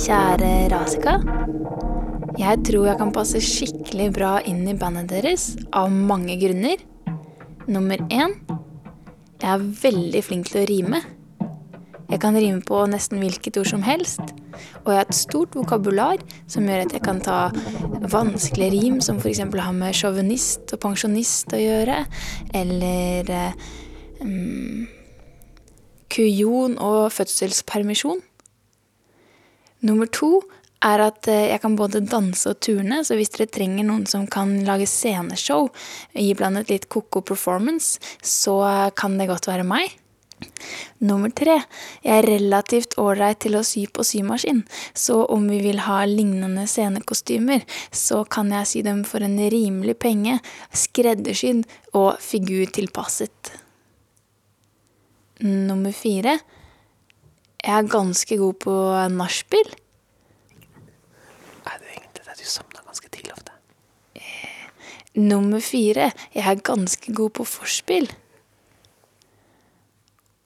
Kjære 0.00 0.52
Razika. 0.72 1.18
Jeg 2.40 2.62
tror 2.64 2.86
jeg 2.88 2.98
kan 2.98 3.12
passe 3.12 3.42
skikkelig 3.44 4.08
bra 4.16 4.38
inn 4.48 4.62
i 4.70 4.78
bandet 4.78 5.10
deres 5.12 5.52
av 5.76 5.90
mange 5.92 6.38
grunner. 6.40 6.80
Nummer 7.68 8.00
én 8.08 8.38
jeg 9.40 9.48
er 9.56 9.62
veldig 9.82 10.20
flink 10.20 10.50
til 10.50 10.60
å 10.60 10.68
rime. 10.68 10.98
Jeg 12.10 12.20
kan 12.20 12.36
rime 12.36 12.60
på 12.66 12.82
nesten 12.92 13.22
hvilket 13.22 13.56
ord 13.60 13.70
som 13.70 13.84
helst. 13.86 14.20
Og 14.84 14.92
jeg 14.92 15.00
har 15.00 15.08
et 15.08 15.18
stort 15.18 15.56
vokabular 15.58 16.22
som 16.50 16.68
gjør 16.68 16.86
at 16.86 16.94
jeg 16.96 17.04
kan 17.04 17.20
ta 17.24 17.40
vanskelige 18.10 18.74
rim, 18.76 19.00
som 19.04 19.20
f.eks. 19.20 19.42
har 19.44 19.76
med 19.76 19.96
sjåvinist 19.96 20.74
og 20.76 20.82
pensjonist 20.82 21.52
å 21.56 21.60
gjøre. 21.60 22.04
Eller 22.56 23.34
mm, 24.22 24.88
kujon 26.10 26.78
og 26.82 27.12
fødselspermisjon. 27.14 28.24
Nummer 29.86 30.10
to 30.12 30.40
er 30.84 31.02
at 31.04 31.28
eh, 31.28 31.50
jeg 31.52 31.60
kan 31.62 31.76
både 31.76 32.02
danse 32.08 32.48
og 32.48 32.60
turne, 32.64 33.02
så 33.04 33.16
hvis 33.18 33.32
dere 33.34 33.50
trenger 33.52 33.86
noen 33.86 34.06
som 34.08 34.26
kan 34.30 34.52
lage 34.66 34.88
sceneshow, 34.88 35.68
iblandet 36.16 36.72
litt 36.72 36.88
ko-ko 36.92 37.22
performance, 37.24 38.00
så 38.24 38.56
eh, 38.68 38.86
kan 38.96 39.18
det 39.20 39.28
godt 39.30 39.50
være 39.50 39.66
meg. 39.68 39.96
Nummer 41.00 41.32
tre. 41.32 41.56
Jeg 42.04 42.20
er 42.20 42.28
relativt 42.28 42.96
ålreit 43.00 43.40
til 43.44 43.56
å 43.56 43.64
sy 43.64 43.86
på 43.88 44.04
symaskin, 44.04 44.62
så 44.92 45.22
om 45.32 45.46
vi 45.48 45.60
vil 45.64 45.80
ha 45.86 46.02
lignende 46.08 46.66
scenekostymer, 46.68 47.64
så 47.88 48.22
kan 48.28 48.52
jeg 48.52 48.68
sy 48.68 48.84
dem 48.86 49.02
for 49.08 49.24
en 49.24 49.38
rimelig 49.52 49.96
penge, 50.02 50.38
skreddersydd 50.76 51.64
og 51.96 52.20
figurtilpasset. 52.24 53.54
Nummer 55.40 55.92
fire. 55.96 56.36
Jeg 57.60 57.76
er 57.76 57.92
ganske 57.92 58.36
god 58.40 58.58
på 58.60 58.74
nachspiel. 59.12 59.72
Er 61.64 61.78
det 61.80 61.94
egentlig 61.94 62.26
det 62.26 62.36
du 62.40 62.44
sovner 62.48 62.84
ganske 62.84 63.08
tidlig 63.08 63.32
ofte? 63.36 63.56
Nummer 65.16 65.64
fire. 65.64 66.10
Jeg 66.36 66.44
er 66.44 66.60
ganske 66.64 67.14
god 67.16 67.32
på 67.40 67.48
forspill. 67.48 68.08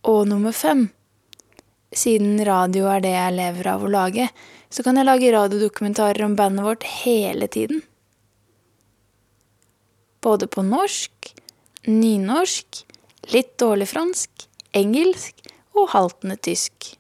Og 0.04 0.26
nummer 0.28 0.52
fem. 0.52 0.88
Siden 1.94 2.37
radio 2.44 2.90
er 2.92 3.00
det 3.00 3.14
jeg 3.14 3.37
lever 3.38 3.68
av 3.73 3.84
å 3.87 3.88
lage, 3.88 4.26
så 4.68 4.82
kan 4.84 4.99
jeg 4.99 5.06
lage 5.06 5.30
radiodokumentarer 5.32 6.26
om 6.26 6.34
bandet 6.37 6.66
vårt 6.66 6.84
hele 7.04 7.49
tiden. 7.49 7.80
Både 10.25 10.49
på 10.50 10.64
norsk, 10.66 11.30
nynorsk, 11.88 12.82
litt 13.32 13.54
dårlig 13.61 13.88
fransk, 13.94 14.46
engelsk 14.76 15.40
og 15.73 15.92
haltende 15.94 16.37
tysk. 16.37 16.92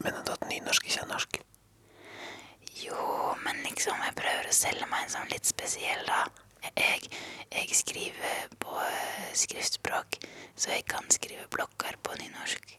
Mener 0.00 0.24
du 0.24 0.32
at 0.32 0.46
nynorsk 0.48 0.88
ikke 0.88 1.02
er 1.04 1.10
norsk? 1.10 1.40
Jo, 2.80 3.34
men 3.44 3.60
liksom, 3.66 3.98
jeg 4.06 4.16
prøver 4.16 4.48
å 4.48 4.56
selge 4.56 4.88
meg 4.88 5.04
en 5.04 5.12
sånn 5.18 5.32
litt 5.34 5.48
spesiell, 5.48 6.06
da. 6.08 6.24
Jeg, 6.64 7.08
jeg 7.50 7.76
skriver 7.76 8.52
på 8.60 8.76
eh, 8.84 9.32
skriftspråk, 9.36 10.18
så 10.58 10.74
jeg 10.74 10.84
kan 10.90 11.06
skrive 11.12 11.46
blokker 11.52 11.96
på 12.04 12.16
nynorsk. 12.20 12.76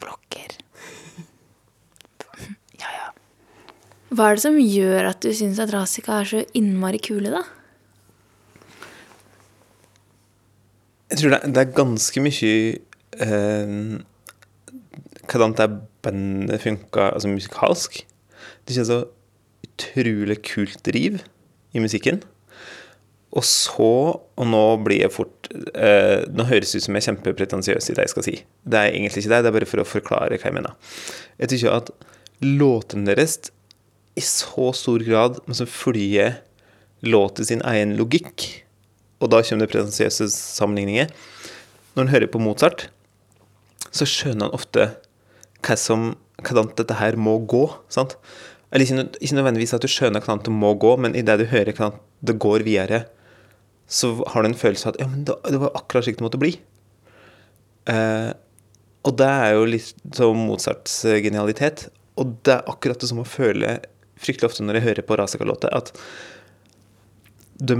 Blokker. 0.00 0.56
Ja, 2.80 2.90
ja. 2.96 3.08
Hva 4.10 4.30
er 4.30 4.38
det 4.38 4.44
som 4.44 4.58
gjør 4.58 5.10
at 5.12 5.20
du 5.22 5.30
syns 5.36 5.60
at 5.62 5.72
Rasika 5.74 6.20
er 6.20 6.30
så 6.30 6.44
innmari 6.56 7.00
kule, 7.02 7.32
da? 7.34 7.44
Jeg 11.10 11.20
tror 11.20 11.34
det, 11.34 11.40
det 11.54 11.62
er 11.62 11.74
ganske 11.74 12.22
mye 12.22 12.52
eh, 13.18 13.76
Hvordan 15.30 15.54
det 15.58 15.66
bandet 16.02 16.62
funka 16.62 17.10
altså 17.12 17.28
musikalsk. 17.30 18.00
Det 18.64 18.74
kjennes 18.74 18.90
så 18.90 19.02
utrolig 19.66 20.38
kult 20.46 20.80
driv 20.86 21.20
i 21.72 21.82
musikken. 21.82 22.22
Og 23.30 23.44
så, 23.46 23.90
og 24.18 24.48
nå 24.50 24.62
blir 24.82 25.04
jeg 25.04 25.12
fort 25.14 25.50
eh, 25.52 26.26
Nå 26.34 26.48
høres 26.48 26.72
det 26.72 26.80
ut 26.80 26.86
som 26.88 26.96
jeg 26.96 27.04
er 27.04 27.08
kjempepretensiøs 27.12 27.86
i 27.92 27.94
det 27.94 28.06
jeg 28.08 28.12
skal 28.14 28.26
si. 28.26 28.36
Det 28.66 28.80
er 28.80 28.90
egentlig 28.90 29.22
ikke 29.22 29.32
det, 29.32 29.42
det 29.44 29.50
er 29.52 29.56
bare 29.60 29.68
for 29.70 29.82
å 29.82 29.86
forklare 29.86 30.38
hva 30.40 30.50
jeg 30.50 30.56
mener. 30.56 30.96
Jeg 31.38 31.52
tykker 31.52 31.76
at 31.76 31.92
låtene 32.42 33.06
deres 33.06 33.38
i 34.18 34.24
så 34.24 34.72
stor 34.74 35.04
grad 35.06 35.38
som 35.46 35.70
følger 35.70 36.40
låten 37.06 37.46
sin 37.46 37.62
egen 37.70 37.94
logikk. 38.00 38.48
Og 39.22 39.30
da 39.30 39.44
kommer 39.46 39.66
det 39.66 39.74
pretensiøse 39.76 40.26
sammenligninger. 40.32 41.12
Når 41.94 42.02
en 42.02 42.12
hører 42.14 42.32
på 42.32 42.40
Mozart, 42.42 42.88
så 43.94 44.06
skjønner 44.08 44.48
han 44.48 44.56
ofte 44.56 44.90
hva 45.66 45.76
som, 45.78 46.14
hvordan 46.40 46.72
dette 46.78 46.98
her 46.98 47.18
må 47.20 47.38
gå. 47.46 47.66
sant? 47.92 48.16
Eller 48.70 48.86
ikke, 48.86 49.34
nødvendigvis 49.34 49.74
at 49.74 49.82
du 49.82 49.90
skjønner 49.90 50.22
hvordan 50.22 50.44
det 50.46 50.54
må 50.54 50.74
gå, 50.78 50.94
men 51.02 51.16
idet 51.18 51.40
du 51.40 51.46
hører 51.50 51.72
hvordan 51.74 51.98
det 52.26 52.38
går 52.42 52.64
videre, 52.66 53.04
så 53.90 54.12
har 54.30 54.44
du 54.44 54.50
en 54.50 54.58
følelse 54.58 54.86
av 54.86 54.94
at 54.94 55.00
ja, 55.02 55.08
men 55.10 55.24
det 55.26 55.58
var 55.58 55.74
akkurat 55.74 56.06
slik 56.06 56.20
det 56.20 56.26
måtte 56.26 56.38
bli. 56.38 56.52
Eh, 57.90 58.30
og 59.08 59.16
det 59.18 59.26
er 59.26 59.54
jo 59.56 59.64
litt 59.66 60.04
som 60.14 60.38
Mozarts 60.46 61.00
genialitet. 61.24 61.88
Og 62.20 62.36
det 62.46 62.54
er 62.58 62.70
akkurat 62.70 63.00
det 63.00 63.08
som 63.10 63.22
å 63.22 63.26
føle 63.26 63.78
fryktelig 64.20 64.50
ofte 64.50 64.66
når 64.66 64.78
jeg 64.78 64.86
hører 64.86 65.06
på 65.08 65.16
Razaka-låter, 65.18 65.72
at 65.74 65.90
de 67.60 67.76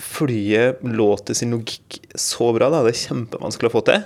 følger 0.00 0.76
låter 0.86 1.36
sin 1.38 1.54
logikk 1.54 1.98
så 2.18 2.50
bra. 2.54 2.70
Da. 2.72 2.82
Det 2.86 2.94
er 2.94 3.02
kjempevanskelig 3.02 3.70
å 3.70 3.74
få 3.74 3.82
til. 3.88 4.04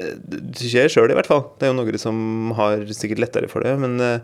Eh, 0.00 0.14
Det 0.18 0.70
skjer 0.72 0.92
sjøl, 0.92 1.12
i 1.12 1.18
hvert 1.18 1.28
fall. 1.30 1.44
Det 1.58 1.68
er 1.68 1.72
jo 1.74 1.78
noen 1.78 2.00
som 2.00 2.54
har 2.58 2.84
sikkert 2.96 3.22
lettere 3.26 3.50
for 3.52 3.64
det. 3.64 3.76
Men, 3.80 4.00
eh, 4.00 4.20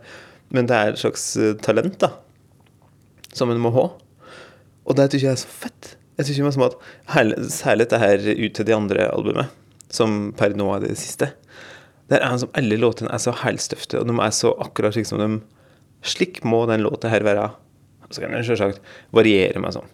men 0.55 0.69
det 0.71 0.77
er 0.77 0.93
et 0.93 1.01
slags 1.01 1.25
eh, 1.41 1.55
talent 1.65 1.99
da, 2.03 2.13
som 3.37 3.51
en 3.53 3.61
må 3.63 3.73
ha. 3.75 3.87
Og 4.87 4.97
det 4.99 5.09
syns 5.11 5.25
jeg 5.25 5.33
er 5.33 5.41
så 5.43 5.51
fett. 5.65 5.93
Jeg 6.17 6.31
synes 6.31 6.55
som 6.57 6.65
at 6.65 6.77
Særlig 7.53 7.87
dette 7.87 7.99
her 8.01 8.23
ut 8.23 8.55
til 8.57 8.69
de 8.69 8.75
andre 8.77 9.09
albumet, 9.13 9.51
som 9.93 10.33
per 10.39 10.55
nå 10.57 10.69
er 10.77 10.87
det 10.87 10.95
siste. 11.01 11.33
Der 12.11 12.23
er 12.23 12.31
han 12.31 12.41
som 12.41 12.53
alle 12.57 12.79
låtene 12.79 13.11
er 13.13 13.21
så 13.23 13.35
helstøfte, 13.43 13.99
og 14.01 14.09
de 14.09 14.15
er 14.23 14.35
så 14.35 14.55
akkurat 14.63 14.97
slik 14.97 15.09
som 15.11 15.23
de 15.23 15.31
Slik 16.07 16.43
må 16.47 16.61
den 16.71 16.85
låta 16.85 17.09
her 17.11 17.25
være. 17.27 17.49
Så 18.13 18.21
kan 18.23 18.31
den 18.31 18.45
selvsagt 18.47 18.79
variere 19.17 19.59
med 19.59 19.75
sånn 19.75 19.89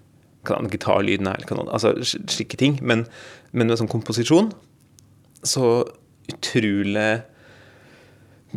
kan 0.45 0.67
gitarlyden 0.67 1.29
er, 1.31 1.39
eller 1.39 1.47
kan, 1.47 1.61
altså 1.71 1.93
sl- 2.03 2.25
slike 2.29 2.59
ting. 2.59 2.79
Men, 2.83 3.05
men 3.55 3.71
med 3.71 3.79
sånn 3.79 3.91
komposisjon 3.91 4.51
så 5.47 5.69
utrolig 6.33 7.23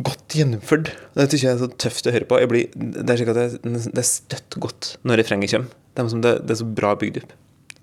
godt 0.04 0.36
gjennomført. 0.36 0.90
Det 1.16 1.28
syns 1.30 1.44
jeg 1.44 1.52
er 1.54 1.62
så 1.62 1.70
tøft 1.80 2.08
å 2.08 2.12
høre 2.14 2.28
på. 2.28 2.38
Jeg 2.42 2.50
blir, 2.50 2.76
det 2.76 3.06
er 3.08 3.20
slik 3.20 3.32
at 3.32 3.38
det, 3.38 3.82
det 3.86 4.02
er 4.02 4.08
støtt 4.08 4.58
godt 4.62 4.92
når 5.06 5.22
refrenget 5.22 5.54
kommer. 5.54 5.72
Det 5.96 6.02
er, 6.02 6.10
som 6.12 6.22
det, 6.24 6.34
det 6.44 6.54
er 6.56 6.60
så 6.60 6.68
bra 6.78 6.92
bygd 7.00 7.22
opp. 7.22 7.34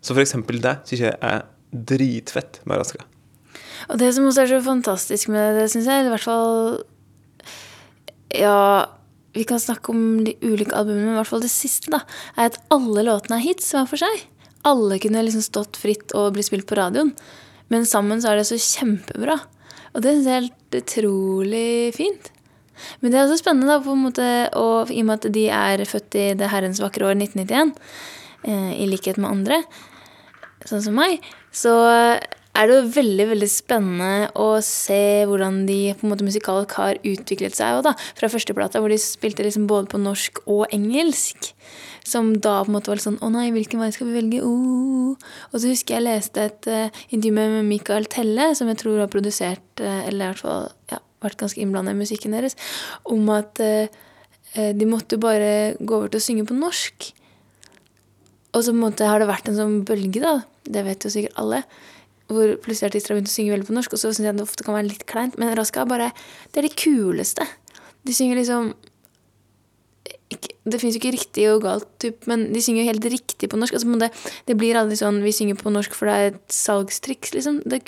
Så 0.04 0.14
for 0.14 0.24
eksempel 0.24 0.62
det 0.64 0.76
syns 0.90 1.06
jeg 1.08 1.18
er 1.18 1.46
dritfett 1.74 2.62
med 2.70 2.82
Raska. 2.82 3.06
Og 3.92 4.00
det 4.00 4.12
som 4.16 4.28
også 4.30 4.44
er 4.44 4.52
så 4.52 4.60
fantastisk 4.64 5.32
med 5.34 5.58
det, 5.58 5.70
syns 5.74 5.90
jeg, 5.90 6.06
i 6.06 6.12
hvert 6.12 6.28
fall 6.28 6.84
Ja, 8.34 8.60
vi 9.34 9.46
kan 9.50 9.62
snakke 9.62 9.92
om 9.94 10.22
de 10.26 10.36
ulike 10.46 10.76
albumene, 10.78 11.08
men 11.08 11.16
i 11.16 11.20
hvert 11.22 11.32
fall 11.32 11.44
det 11.44 11.52
siste, 11.54 11.92
da, 11.94 12.04
er 12.38 12.52
at 12.52 12.60
alle 12.74 13.06
låtene 13.08 13.40
er 13.40 13.48
hits 13.48 13.74
hver 13.74 13.90
for 13.90 14.02
seg. 14.02 14.28
Alle 14.68 15.00
kunne 15.02 15.26
liksom 15.26 15.44
stått 15.44 15.80
fritt 15.82 16.14
og 16.18 16.36
blitt 16.36 16.48
spilt 16.48 16.70
på 16.70 16.78
radioen. 16.80 17.12
Men 17.74 17.88
sammen 17.90 18.22
så 18.22 18.32
er 18.32 18.40
det 18.40 18.48
så 18.48 18.60
kjempebra. 18.62 19.40
Og 19.94 20.02
det 20.02 20.16
syns 20.16 20.30
jeg 20.30 20.36
er 20.36 20.46
helt 20.48 20.78
utrolig 20.80 21.72
fint. 21.98 22.30
Men 23.02 23.14
det 23.14 23.20
er 23.20 23.28
også 23.28 23.40
spennende, 23.44 23.70
da, 23.70 23.80
på 23.86 23.94
en 23.94 24.06
måte, 24.08 24.28
og 24.58 24.92
i 24.92 25.02
og 25.04 25.10
med 25.10 25.20
at 25.20 25.34
de 25.36 25.48
er 25.54 25.86
født 25.88 26.18
i 26.20 26.28
det 26.38 26.50
herrens 26.50 26.82
vakre 26.82 27.12
år 27.12 27.18
1991, 27.20 27.76
eh, 28.50 28.72
i 28.82 28.88
likhet 28.90 29.20
med 29.22 29.30
andre, 29.30 29.60
sånn 30.66 30.82
som 30.88 30.98
meg, 30.98 31.22
så 31.54 31.76
er 32.54 32.70
det 32.70 32.76
jo 32.76 32.90
veldig 32.96 33.26
veldig 33.32 33.50
spennende 33.50 34.28
å 34.38 34.48
se 34.66 35.26
hvordan 35.30 35.64
de 35.70 35.80
på 35.98 36.06
en 36.06 36.12
måte 36.14 36.26
musikalsk 36.26 36.76
har 36.78 37.00
utviklet 37.02 37.58
seg. 37.58 37.80
Også, 37.80 37.90
da. 37.90 37.94
Fra 38.20 38.30
førsteplata, 38.30 38.82
hvor 38.82 38.94
de 38.94 39.00
spilte 39.02 39.46
liksom 39.46 39.66
både 39.70 39.90
på 39.94 40.02
norsk 40.02 40.44
og 40.46 40.68
engelsk. 40.74 41.54
Som 42.06 42.36
da 42.38 42.60
på 42.62 42.70
en 42.70 42.78
måte 42.78 42.92
var 42.92 43.00
litt 43.00 43.06
sånn 43.06 43.22
Å 43.24 43.30
nei, 43.32 43.46
hvilken 43.56 43.80
vei 43.80 43.88
skal 43.96 44.10
vi 44.10 44.18
velge? 44.18 44.42
Oh. 44.44 45.03
Og 45.52 45.60
så 45.60 45.72
husker 45.72 45.98
jeg 45.98 46.06
leste 46.06 46.48
et 46.48 46.70
uh, 46.70 47.04
intervju 47.10 47.34
med 47.38 47.70
Michael 47.70 48.08
Telle, 48.12 48.52
som 48.58 48.70
jeg 48.72 48.82
tror 48.84 49.02
har 49.04 49.12
produsert, 49.12 49.66
uh, 49.82 50.04
eller 50.08 50.26
i 50.26 50.32
hvert 50.32 50.44
fall 50.44 50.68
ja, 50.92 51.00
vært 51.24 51.40
ganske 51.42 51.62
innblanda 51.64 51.94
i 51.96 52.00
musikken 52.00 52.36
deres, 52.36 52.58
om 53.10 53.30
at 53.34 53.62
uh, 53.64 53.88
de 54.54 54.86
måtte 54.86 55.18
bare 55.22 55.74
gå 55.80 55.98
over 55.98 56.14
til 56.14 56.22
å 56.22 56.28
synge 56.28 56.48
på 56.50 56.58
norsk. 56.58 57.10
Og 58.54 58.62
så 58.62 58.70
på 58.70 58.78
en 58.78 58.84
måte 58.84 59.10
har 59.10 59.22
det 59.22 59.32
vært 59.32 59.50
en 59.50 59.58
sånn 59.58 59.80
bølge, 59.88 60.22
da, 60.22 60.36
det 60.70 60.86
vet 60.86 61.06
jo 61.06 61.12
sikkert 61.14 61.40
alle, 61.42 61.64
hvor 62.30 62.54
plutselig 62.64 62.92
artister 62.92 63.14
har 63.14 63.20
begynt 63.20 63.32
å 63.32 63.34
synge 63.34 63.54
veldig 63.54 63.68
på 63.68 63.76
norsk, 63.76 63.96
og 63.96 64.02
så 64.02 64.12
syns 64.12 64.28
jeg 64.28 64.38
det 64.38 64.46
ofte 64.46 64.66
kan 64.66 64.78
være 64.78 64.92
litt 64.92 65.06
kleint, 65.10 65.38
men 65.42 65.54
Raska 65.58 65.86
bare 65.90 66.12
Det 66.54 66.62
er 66.62 66.68
det 66.70 66.78
kuleste. 66.80 67.48
De 68.04 68.14
synger 68.16 68.40
liksom 68.40 68.74
Det 70.64 70.80
fins 70.80 70.96
jo 70.96 71.00
ikke 71.02 71.14
riktig 71.14 71.44
og 71.52 71.62
galt, 71.66 71.88
typ, 72.02 72.26
men 72.28 72.48
de 72.54 72.62
synger 72.64 72.84
jo 72.84 72.90
helt 72.90 73.06
riktig 73.12 73.50
på 73.52 73.60
norsk. 73.60 73.76
Altså, 73.78 74.00
det, 74.02 74.10
det, 74.48 74.56
blir 74.60 74.80
aldri 74.80 74.98
sånn 75.00 75.22
vi 75.24 75.34
synger 75.36 75.60
på 75.60 75.72
norsk 75.72 75.96
for 75.96 76.10
det 76.10 76.16
er 76.16 76.32
et 76.32 76.56
salgstriks, 76.56 77.34
liksom. 77.36 77.62
Det, 77.68 77.82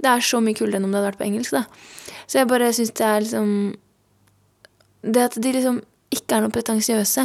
det 0.00 0.10
er 0.10 0.24
så 0.24 0.40
mye 0.44 0.56
kulere 0.58 0.80
enn 0.80 0.88
om 0.88 0.92
det 0.92 1.00
hadde 1.00 1.10
vært 1.12 1.20
på 1.20 1.28
engelsk, 1.28 1.56
da. 1.56 1.64
Så 2.26 2.40
jeg 2.40 2.50
bare 2.50 2.72
syns 2.76 2.92
det 2.96 3.06
er 3.06 3.24
liksom 3.24 3.54
Det 5.02 5.24
at 5.26 5.36
de 5.42 5.52
liksom 5.52 5.80
ikke 6.12 6.36
er 6.36 6.44
noe 6.44 6.54
pretensiøse 6.54 7.24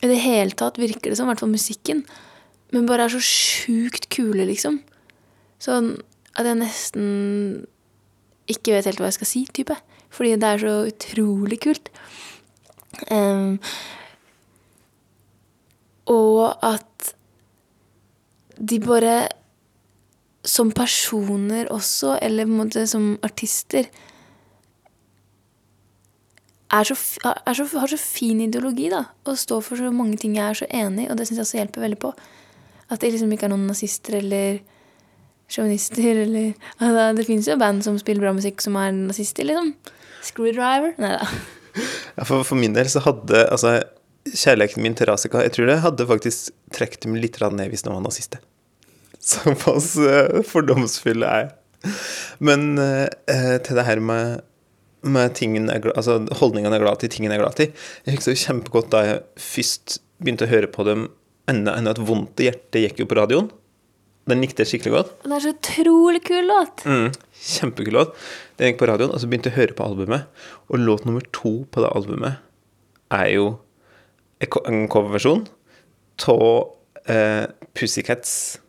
i 0.00 0.08
det 0.08 0.20
hele 0.22 0.56
tatt, 0.56 0.78
virker 0.80 1.12
det 1.12 1.18
som, 1.18 1.28
i 1.28 1.32
hvert 1.32 1.42
fall 1.42 1.52
musikken, 1.52 2.04
men 2.72 2.86
bare 2.88 3.04
er 3.06 3.12
så 3.12 3.20
sjukt 3.24 4.08
kule, 4.14 4.46
liksom. 4.48 4.78
Sånn 5.60 5.92
at 6.38 6.46
jeg 6.46 6.60
nesten 6.60 7.08
ikke 8.50 8.74
vet 8.74 8.88
helt 8.88 9.02
hva 9.02 9.10
jeg 9.10 9.18
skal 9.18 9.30
si, 9.30 9.42
type. 9.52 9.76
Fordi 10.10 10.34
det 10.40 10.48
er 10.48 10.62
så 10.62 10.74
utrolig 10.88 11.60
kult. 11.66 11.90
Og 16.10 16.64
at 16.66 17.14
de 18.60 18.80
bare 18.80 19.28
Som 20.44 20.70
personer 20.72 21.68
også, 21.68 22.18
eller 22.22 22.44
på 22.44 22.50
en 22.50 22.56
måte 22.56 22.86
som 22.88 23.18
artister 23.22 23.84
er 26.70 26.84
så, 26.84 26.94
så, 26.94 27.78
har 27.78 27.86
så 27.90 27.98
fin 27.98 28.40
ideologi, 28.40 28.88
da. 28.88 29.02
Og 29.26 29.38
står 29.38 29.60
for 29.60 29.76
så 29.76 29.90
mange 29.90 30.16
ting 30.16 30.36
jeg 30.36 30.46
er 30.48 30.54
så 30.54 30.68
enig 30.70 31.04
i, 31.04 31.10
og 31.10 31.18
det 31.18 31.26
syns 31.26 31.36
jeg 31.36 31.44
også 31.44 31.58
hjelper 31.58 31.84
veldig 31.84 31.98
på. 31.98 32.12
At 32.88 33.02
det 33.02 33.12
liksom 33.12 33.32
ikke 33.32 33.50
er 33.50 33.52
noen 33.52 33.66
nazister 33.68 34.16
eller 34.16 34.62
sjåvinister 35.50 36.22
eller 36.24 36.52
altså, 36.78 37.16
Det 37.18 37.26
fins 37.26 37.48
jo 37.48 37.58
band 37.58 37.82
som 37.82 37.98
spiller 37.98 38.22
bra 38.22 38.32
musikk 38.32 38.62
som 38.62 38.78
er 38.80 38.94
nazister, 38.96 39.44
liksom. 39.44 39.74
Screwdriver? 40.22 40.94
Nei 41.02 41.16
da. 41.18 41.28
Ja, 42.16 42.26
for, 42.26 42.44
for, 42.44 42.58
min 42.58 42.74
del 42.76 42.88
så 42.90 43.02
hadde 43.04 43.44
altså 43.52 43.78
kjærligheten 44.28 44.84
min 44.84 44.96
til 44.98 45.08
Razika 45.08 45.40
Jeg 45.44 45.54
tror 45.56 45.70
det 45.70 45.80
hadde 45.84 46.06
faktisk 46.08 46.50
trukket 46.76 47.06
dem 47.06 47.16
litt 47.16 47.40
ned 47.40 47.70
hvis 47.72 47.86
de 47.86 47.92
var 47.92 48.02
naziste. 48.04 48.40
Såpass 49.30 49.94
uh, 50.00 50.40
fordomsfull 50.46 51.24
er 51.26 51.44
jeg. 51.44 51.94
Men 52.40 52.74
uh, 52.80 53.08
til 53.64 53.78
det 53.78 53.86
her 53.86 54.00
med, 54.00 54.42
med 55.02 55.40
altså 55.94 56.20
holdningene 56.40 56.76
jeg 56.76 56.80
er 56.80 56.86
glad 56.86 57.00
til, 57.00 57.12
tingene 57.12 57.34
jeg 57.34 57.40
er 57.40 57.46
glad 57.46 57.56
til 57.56 57.72
Jeg 58.06 58.18
husker 58.18 58.42
kjempegodt 58.44 58.92
da 58.92 59.06
jeg 59.06 59.24
først 59.40 60.00
begynte 60.20 60.48
å 60.48 60.52
høre 60.52 60.68
på 60.68 60.84
dem 60.88 61.08
enda, 61.50 61.76
enda 61.76 61.94
et 61.94 62.02
vondt 62.04 62.40
i 62.42 62.50
hjertet 62.50 62.84
gikk 62.84 63.02
jo 63.02 63.08
på 63.10 63.18
radioen. 63.18 63.48
Den 64.30 64.44
likte 64.44 64.62
jeg 64.62 64.74
skikkelig 64.74 64.94
godt. 64.94 65.14
Det 65.24 65.34
er 65.34 65.42
så 65.44 65.54
utrolig 65.54 66.20
kul 66.26 66.46
låt. 66.46 66.84
Mm, 66.86 67.10
kjempekul 67.50 67.96
låt. 67.96 68.12
Den 68.60 68.70
gikk 68.70 68.80
på 68.82 68.88
radioen, 68.90 69.10
og 69.14 69.22
så 69.22 69.30
begynte 69.30 69.50
jeg 69.50 69.56
å 69.56 69.60
høre 69.60 69.76
på 69.78 69.86
albumet. 69.88 70.44
Og 70.70 70.82
låt 70.82 71.06
nummer 71.08 71.24
to 71.34 71.54
på 71.66 71.82
det 71.82 71.90
albumet 71.96 72.38
er 73.10 73.30
jo 73.34 73.46
en 74.40 74.84
coverversjon 74.88 75.48
av 76.30 77.10
eh, 77.10 77.46
Pussycats 77.74 78.60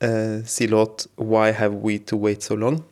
eh, 0.00 0.42
si 0.46 0.66
låt 0.66 1.06
'Why 1.16 1.52
Have 1.52 1.80
We 1.84 1.98
To 1.98 2.18
Wait 2.18 2.42
So 2.42 2.56
Long'. 2.56 2.82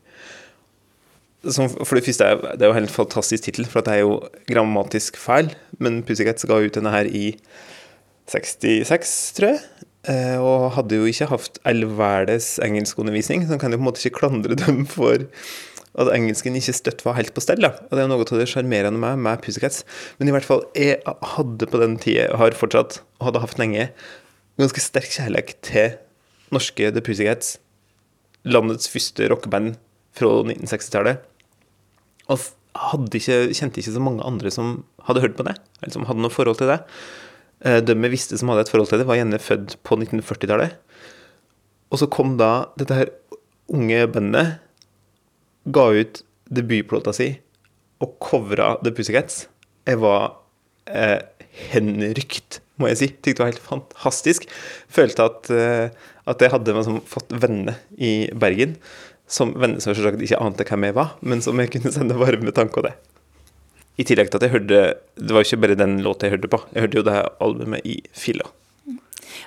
Som 1.42 1.68
for 1.68 1.98
det 1.98 2.04
første 2.06 2.24
er 2.24 2.37
det 2.54 2.62
er 2.62 2.70
jo 2.70 2.76
en 2.76 2.85
helt 2.85 2.94
fantastisk 2.94 3.44
tittel, 3.44 3.66
for 3.66 3.80
det 3.80 3.94
er 3.94 4.04
jo 4.04 4.20
grammatisk 4.46 5.16
feil. 5.16 5.50
Men 5.78 6.02
Pussycats 6.02 6.46
ga 6.46 6.61
ut 6.62 6.74
denne 6.74 6.92
her 6.94 7.09
i 7.11 7.35
66, 8.30 9.33
tror 9.35 9.48
jeg. 9.48 9.61
Eh, 10.10 10.38
og 10.42 10.72
hadde 10.74 10.98
jo 10.98 11.06
ikke 11.06 11.28
hatt 11.30 11.60
all 11.68 11.84
verdens 11.94 12.56
engelskundervisning, 12.64 13.44
så 13.46 13.58
kan 13.60 13.70
jeg 13.70 13.78
på 13.78 13.84
en 13.84 13.88
måte 13.90 14.02
ikke 14.02 14.18
klandre 14.22 14.58
dem 14.58 14.82
for 14.90 15.28
at 16.00 16.08
engelsken 16.14 16.56
ikke 16.56 16.74
støtt 16.74 17.04
var 17.06 17.18
helt 17.18 17.34
på 17.36 17.42
stell. 17.44 17.62
Da. 17.62 17.74
Og 17.86 17.94
det 17.94 18.04
er 18.04 18.10
noe 18.10 18.24
av 18.24 18.40
det 18.40 18.48
sjarmerende 18.50 18.98
med, 18.98 19.20
med 19.22 19.42
Pussycats. 19.44 19.82
Men 20.18 20.30
i 20.30 20.34
hvert 20.34 20.48
fall, 20.48 20.64
jeg 20.78 20.98
hadde 21.36 21.68
på 21.68 21.82
den 21.82 21.98
tida, 22.02 22.30
har 22.40 22.56
fortsatt, 22.56 23.02
og 23.20 23.28
hadde 23.28 23.44
hatt 23.44 23.58
lenge, 23.60 23.90
ganske 24.60 24.82
sterk 24.82 25.12
kjærlighet 25.12 25.60
til 25.68 25.94
norske 26.52 26.90
The 26.96 27.04
Pussycats. 27.04 27.58
Landets 28.48 28.90
første 28.90 29.28
rockeband 29.30 29.76
fra 30.16 30.32
1960-tallet. 30.48 31.22
Og 32.32 32.48
hadde 32.90 33.20
ikke, 33.20 33.38
kjente 33.54 33.82
ikke 33.82 33.94
så 33.94 34.02
mange 34.02 34.24
andre 34.26 34.50
som 34.52 34.80
hadde 35.06 35.22
hørt 35.22 35.36
på 35.36 35.44
det, 35.46 35.58
eller 35.82 35.94
som 35.94 36.08
hadde 36.08 36.24
noe 36.24 36.32
forhold 36.32 36.58
til 36.58 36.72
det. 36.72 36.80
Eh, 37.64 37.79
de 37.85 37.94
vi 37.94 38.11
visste 38.12 38.38
som 38.38 38.51
hadde 38.51 38.66
et 38.66 38.72
forhold 38.72 38.90
til 38.90 39.03
det, 39.03 39.09
var 39.09 39.20
gjerne 39.20 39.40
født 39.42 39.77
på 39.87 39.98
1940-tallet. 40.01 40.77
Og 41.92 42.01
så 42.01 42.09
kom 42.11 42.37
da 42.40 42.68
dette 42.81 42.96
her 42.96 43.12
unge 43.72 44.07
bandet, 44.12 44.59
ga 45.72 45.85
ut 45.94 46.22
debutplata 46.53 47.12
si 47.14 47.37
og 48.03 48.16
covra 48.22 48.75
The 48.83 48.90
Pussycats. 48.94 49.46
Jeg 49.87 50.01
var 50.03 50.33
eh, 50.90 51.20
henrykt, 51.70 52.59
må 52.81 52.90
jeg 52.90 52.98
si. 52.98 53.09
Tykte 53.14 53.37
det 53.38 53.44
var 53.44 53.53
helt 53.53 53.68
fantastisk. 53.68 54.48
Følte 54.90 55.29
at, 55.29 55.53
eh, 55.55 56.11
at 56.27 56.42
jeg 56.42 56.55
hadde 56.55 56.75
liksom, 56.75 56.98
fått 57.07 57.31
venner 57.44 57.79
i 57.94 58.27
Bergen. 58.35 58.75
Som 59.31 59.55
venner 59.55 59.79
som 59.81 59.94
selvsagt 59.94 60.25
ikke 60.25 60.40
ante 60.42 60.66
hvem 60.66 60.88
jeg 60.88 60.98
var, 60.98 61.14
men 61.22 61.44
som 61.44 61.61
jeg 61.62 61.70
kunne 61.77 61.94
sende 61.94 62.18
varme 62.18 62.55
tanker 62.57 62.88
til. 62.88 63.12
I 64.00 64.07
tillegg 64.09 64.31
til 64.33 64.40
at 64.40 64.46
jeg 64.46 64.55
hørte 64.55 64.81
Det 65.20 65.35
var 65.35 65.42
jo 65.42 65.48
ikke 65.50 65.62
bare 65.66 65.78
den 65.78 65.98
låta 66.05 66.26
jeg 66.26 66.38
hørte 66.38 66.50
på. 66.52 66.62
Jeg 66.72 66.87
hørte 66.87 67.00
jo 67.00 67.07
det 67.07 67.16
her 67.18 67.28
albumet 67.44 67.87
i 67.88 67.98
filla. 68.16 68.48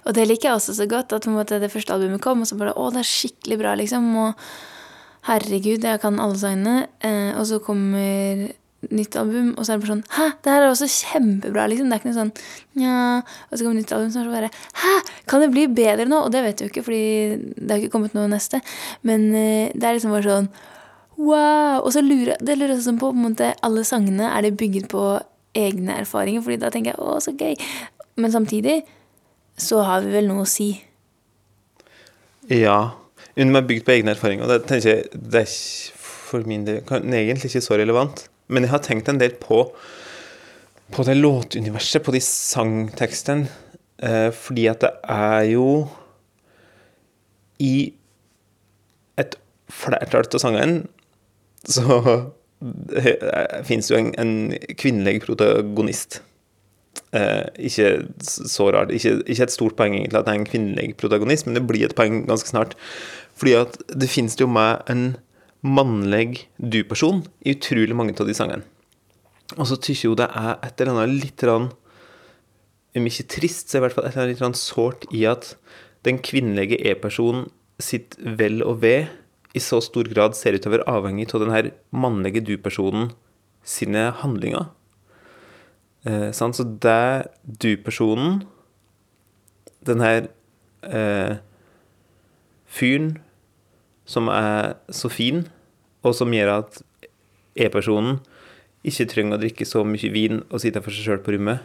Og 0.06 0.14
det 0.18 0.28
liker 0.30 0.50
jeg 0.50 0.60
også 0.60 0.76
så 0.78 0.86
godt, 0.90 1.14
at 1.14 1.26
måte, 1.30 1.60
det 1.62 1.72
første 1.74 1.94
albumet 1.94 2.22
kom, 2.22 2.44
og 2.44 2.50
så 2.50 2.58
bare 2.60 2.76
Å, 2.78 2.92
det 2.94 3.02
er 3.02 3.10
skikkelig 3.10 3.58
bra, 3.62 3.74
liksom. 3.80 4.12
Og 4.22 4.46
herregud, 5.30 5.86
jeg 5.86 6.02
kan 6.04 6.22
alle 6.22 6.38
sangene. 6.38 6.76
Eh, 7.06 7.34
og 7.40 7.48
så 7.50 7.60
kommer 7.64 8.46
nytt 8.94 9.16
album, 9.18 9.54
og 9.58 9.66
så 9.66 9.74
er 9.74 9.80
det 9.80 9.86
bare 9.86 9.94
sånn 9.96 10.04
Hæ, 10.14 10.26
det 10.46 10.52
her 10.54 10.64
er 10.64 10.70
også 10.70 10.90
kjempebra, 10.92 11.66
liksom. 11.72 11.90
Det 11.90 11.98
er 11.98 12.04
ikke 12.04 12.12
noe 12.12 12.20
sånn 12.20 12.34
Nja. 12.78 13.00
Og 13.50 13.58
så 13.58 13.66
kommer 13.66 13.80
nytt 13.80 13.96
album, 13.98 14.14
så 14.14 14.22
er 14.22 14.30
det 14.30 14.36
bare 14.36 14.52
Hæ, 14.84 14.94
kan 15.32 15.42
det 15.42 15.50
bli 15.56 15.66
bedre 15.82 16.06
nå? 16.10 16.22
Og 16.28 16.36
det 16.36 16.46
vet 16.46 16.62
du 16.62 16.68
ikke, 16.70 16.86
fordi 16.86 17.04
det 17.58 17.72
har 17.72 17.82
ikke 17.82 17.96
kommet 17.98 18.18
noe 18.18 18.30
neste. 18.30 18.62
Men 19.08 19.28
eh, 19.34 19.74
det 19.74 19.90
er 19.90 19.98
liksom 19.98 20.14
bare 20.14 20.30
sånn 20.30 20.54
Wow! 21.18 21.86
Og 21.86 21.94
så 21.96 22.04
lurer 22.04 22.36
det 22.44 22.58
lurer 22.60 22.76
jeg 22.76 22.98
på, 23.00 23.08
på 23.08 23.14
en 23.14 23.24
måte, 23.30 23.54
alle 23.64 23.86
sangene 23.88 24.30
er 24.32 24.46
det 24.46 24.58
bygget 24.60 24.90
på 24.92 25.06
egne 25.56 26.02
erfaringer, 26.02 26.44
fordi 26.44 26.60
da 26.60 26.72
tenker 26.74 26.94
jeg 26.94 27.02
å, 27.02 27.18
så 27.24 27.32
gøy. 27.36 27.56
Men 28.20 28.34
samtidig 28.34 28.82
så 29.58 29.82
har 29.88 30.04
vi 30.04 30.16
vel 30.18 30.28
noe 30.28 30.44
å 30.44 30.50
si. 30.50 30.74
Ja. 32.52 32.96
Under 33.36 33.58
meg 33.58 33.70
bygd 33.70 33.86
på 33.88 33.96
egne 33.96 34.16
erfaringer. 34.16 34.48
Det 34.52 34.66
tenker 34.70 34.92
jeg 34.92 35.08
det 35.16 35.46
er 35.46 35.54
for 35.96 36.48
min 36.48 36.66
del 36.68 36.82
egentlig 36.84 37.52
ikke 37.52 37.64
så 37.64 37.80
relevant. 37.80 38.28
Men 38.52 38.68
jeg 38.68 38.74
har 38.74 38.84
tenkt 38.84 39.12
en 39.12 39.22
del 39.22 39.38
på 39.42 39.64
på 40.94 41.02
det 41.02 41.16
låtuniverset, 41.18 42.04
på 42.06 42.14
de 42.14 42.20
sangtekstene, 42.22 43.48
eh, 44.06 44.30
fordi 44.30 44.68
at 44.70 44.84
det 44.84 44.92
er 45.10 45.48
jo 45.50 45.88
I 47.58 47.94
et 49.18 49.38
flertall 49.72 50.28
av 50.28 50.42
sangene 50.44 50.84
så 51.70 52.00
fins 53.68 53.92
jo 53.92 54.00
en, 54.00 54.14
en, 54.22 54.54
kvinnelig 54.80 55.22
protagonist. 55.26 56.22
Eh, 57.16 57.44
ikke 57.70 57.90
så 58.24 58.70
rart. 58.74 58.94
Ikke, 58.96 59.18
ikke, 59.26 59.48
et 59.48 59.54
stort 59.54 59.76
poeng 59.80 59.98
egentlig 59.98 60.20
at 60.20 60.28
det 60.28 60.34
er 60.34 60.40
en 60.42 60.50
kvinnelig 60.50 60.96
protagonist, 61.00 61.48
men 61.48 61.58
det 61.58 61.66
blir 61.68 61.88
et 61.88 61.98
poeng 61.98 62.24
ganske 62.30 62.50
snart. 62.50 62.76
Fordi 63.36 63.58
at 63.60 63.78
det 63.92 64.10
fins 64.12 64.38
jo 64.40 64.48
med 64.48 64.86
en 64.92 65.08
mannlig 65.66 66.46
du-person 66.62 67.24
i 67.44 67.56
utrolig 67.56 67.98
mange 67.98 68.16
av 68.20 68.30
de 68.30 68.38
sangene. 68.38 68.66
Og 69.58 69.68
så 69.70 69.78
tykker 69.78 70.10
jo 70.10 70.18
det 70.18 70.30
er 70.32 70.56
et 70.66 70.82
eller 70.82 70.96
annet 70.96 71.20
litt 71.26 71.48
rann, 71.48 71.74
Om 72.96 73.10
ikke 73.10 73.26
trist, 73.28 73.68
så 73.68 73.78
i 73.78 73.82
hvert 73.84 73.92
fall 73.92 74.06
et 74.08 74.14
eller 74.16 74.30
annet 74.30 74.56
litt 74.56 74.62
sårt 74.62 75.02
i 75.12 75.26
at 75.28 75.50
den 76.08 76.16
kvinnelige 76.24 76.78
e-personen 76.88 77.50
sitt 77.76 78.16
vel 78.40 78.62
og 78.64 78.78
ve 78.86 79.10
i 79.56 79.62
så 79.64 79.80
stor 79.84 80.10
grad 80.12 80.36
ser 80.36 80.56
ut 80.56 80.64
til 80.64 80.72
å 80.72 80.76
være 80.76 80.90
avhengig 80.92 81.30
av 81.32 81.46
denne 81.46 81.72
mannlige 81.96 82.44
du-personen 82.44 83.14
sine 83.66 84.10
handlinger. 84.22 84.68
Eh, 86.06 86.30
så 86.36 86.66
det 86.84 87.32
du-personen, 87.64 88.44
den 89.86 90.02
her 90.04 90.28
eh, 90.84 91.38
fyren 92.66 93.16
som 94.06 94.30
er 94.30 94.76
så 94.94 95.10
fin, 95.10 95.48
og 96.06 96.14
som 96.14 96.34
gjør 96.34 96.60
at 96.60 96.82
E-personen 97.56 98.20
ikke 98.86 99.08
trenger 99.10 99.38
å 99.38 99.42
drikke 99.42 99.66
så 99.66 99.82
mye 99.88 100.12
vin 100.14 100.44
og 100.52 100.62
sitte 100.62 100.84
for 100.84 100.94
seg 100.94 101.08
sjøl 101.08 101.24
på 101.26 101.34
rommet. 101.34 101.64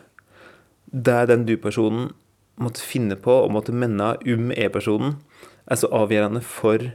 Det 0.89 1.13
er 1.13 1.29
den 1.29 1.45
du-personen 1.49 2.13
måtte 2.61 2.85
finne 2.85 3.19
på 3.21 3.35
og 3.43 3.53
måtte 3.53 3.75
menne 3.77 4.15
om 4.21 4.53
E-personen, 4.55 5.19
er 5.71 5.79
så 5.79 5.91
avgjørende 5.95 6.41
for 6.43 6.93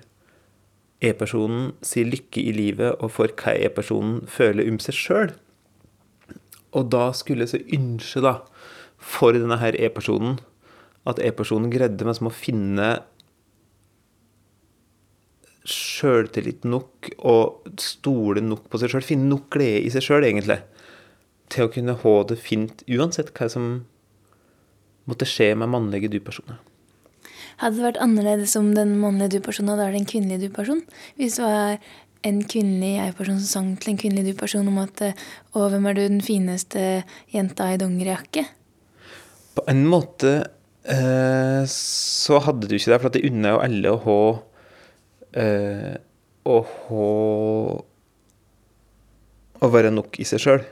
E-personen 1.03 1.73
sier 1.85 2.07
lykke 2.07 2.39
i 2.39 2.53
livet 2.55 3.01
og 3.03 3.11
for 3.17 3.31
hva 3.41 3.55
E-personen 3.65 4.21
føler 4.31 4.67
om 4.69 4.79
seg 4.81 4.95
sjøl. 4.97 5.33
Og 6.75 6.91
da 6.91 7.09
skulle 7.15 7.45
jeg 7.45 7.53
så 7.53 7.61
ønske, 7.77 8.23
da, 8.23 8.37
for 8.99 9.35
denne 9.35 9.59
her 9.61 9.75
E-personen, 9.79 10.39
at 11.07 11.19
E-personen 11.23 11.71
greide 11.73 12.07
meg 12.07 12.17
som 12.17 12.31
å 12.31 12.33
finne 12.33 12.89
sjøltillit 15.65 16.65
nok 16.67 17.09
og 17.25 17.71
stole 17.81 18.43
nok 18.43 18.67
på 18.69 18.81
seg 18.81 18.93
sjøl. 18.93 19.05
Finne 19.05 19.29
nok 19.31 19.49
glede 19.55 19.83
i 19.85 19.91
seg 19.93 20.05
sjøl, 20.05 20.27
egentlig. 20.27 20.59
Til 21.53 21.67
å 21.67 21.73
kunne 21.73 21.97
ha 22.01 22.15
det 22.29 22.39
fint 22.41 22.85
uansett 22.89 23.33
hva 23.35 23.49
som 23.51 23.69
måtte 25.09 25.27
skje 25.29 25.51
med 25.59 25.69
mannlige 25.73 26.09
du-personer. 26.13 26.57
Hadde 27.61 27.77
det 27.77 27.85
vært 27.85 28.01
annerledes 28.03 28.55
om 28.59 28.73
den 28.75 28.97
mannlige 28.99 29.37
du-personen 29.37 29.71
hadde 29.73 29.87
vært 29.87 29.99
en 30.01 30.09
kvinnelig 30.09 30.49
du-person? 30.49 30.81
Hvis 31.19 31.37
det 31.39 31.45
var 31.45 31.77
en 32.25 32.41
kvinnelig 32.49 32.91
jeg-person 32.97 33.39
som 33.39 33.47
sang 33.47 33.71
til 33.79 33.93
en 33.93 33.99
kvinnelig 34.01 34.33
du-person 34.33 34.67
om 34.67 34.81
at 34.81 35.01
'Å, 35.01 35.69
hvem 35.71 35.87
er 35.87 35.93
du, 35.93 36.01
den 36.07 36.21
fineste 36.25 37.03
jenta 37.33 37.69
i 37.71 37.79
dongerijakke'? 37.79 38.45
På 39.55 39.63
en 39.71 39.85
måte 39.87 40.31
eh, 40.83 41.63
så 41.69 42.39
hadde 42.43 42.67
du 42.67 42.75
ikke 42.75 42.91
det, 42.91 43.01
for 43.01 43.13
det 43.13 43.25
unner 43.29 43.55
jo 43.55 43.63
alle 43.63 43.93
å 43.93 44.03
ha 44.07 44.21
eh, 45.43 45.95
Å 46.45 46.57
Å 49.65 49.69
være 49.71 49.89
nok 49.89 50.19
i 50.19 50.25
seg 50.27 50.41
sjøl. 50.43 50.65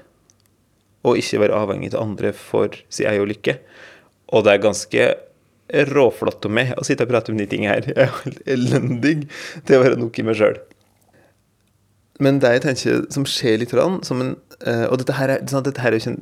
Og 1.08 1.18
ikke 1.18 1.40
være 1.42 1.56
avhengig 1.58 1.94
av 1.96 2.04
andre 2.04 2.34
for 2.36 2.76
sin 2.90 3.08
egen 3.10 3.30
lykke. 3.32 3.56
Og 4.36 4.44
det 4.44 4.52
er 4.54 4.62
ganske 4.62 5.08
råflott 5.72 6.46
av 6.46 6.54
meg 6.54 6.74
å 6.78 6.86
sitte 6.86 7.06
og 7.06 7.12
prate 7.12 7.32
om 7.34 7.40
de 7.40 7.48
tingene 7.50 7.76
her. 7.76 7.90
Jeg 7.90 8.08
er 8.08 8.16
helt 8.24 8.42
elendig 8.56 9.18
til 9.66 9.78
å 9.78 9.84
være 9.86 10.00
nok 10.02 10.20
i 10.20 10.26
meg 10.28 10.40
sjøl. 10.40 10.58
Men 12.22 12.38
det 12.44 12.52
jeg 12.54 12.64
tenker 12.64 13.06
som 13.14 13.26
skjer 13.28 13.58
litt, 13.62 13.72
som 14.06 14.22
en, 14.22 14.34
uh, 14.68 14.86
og 14.92 15.00
dette 15.02 15.16
her, 15.18 15.34
er, 15.34 15.46
sånn, 15.50 15.66
dette, 15.66 15.82
her 15.82 15.96
ikke 15.98 16.14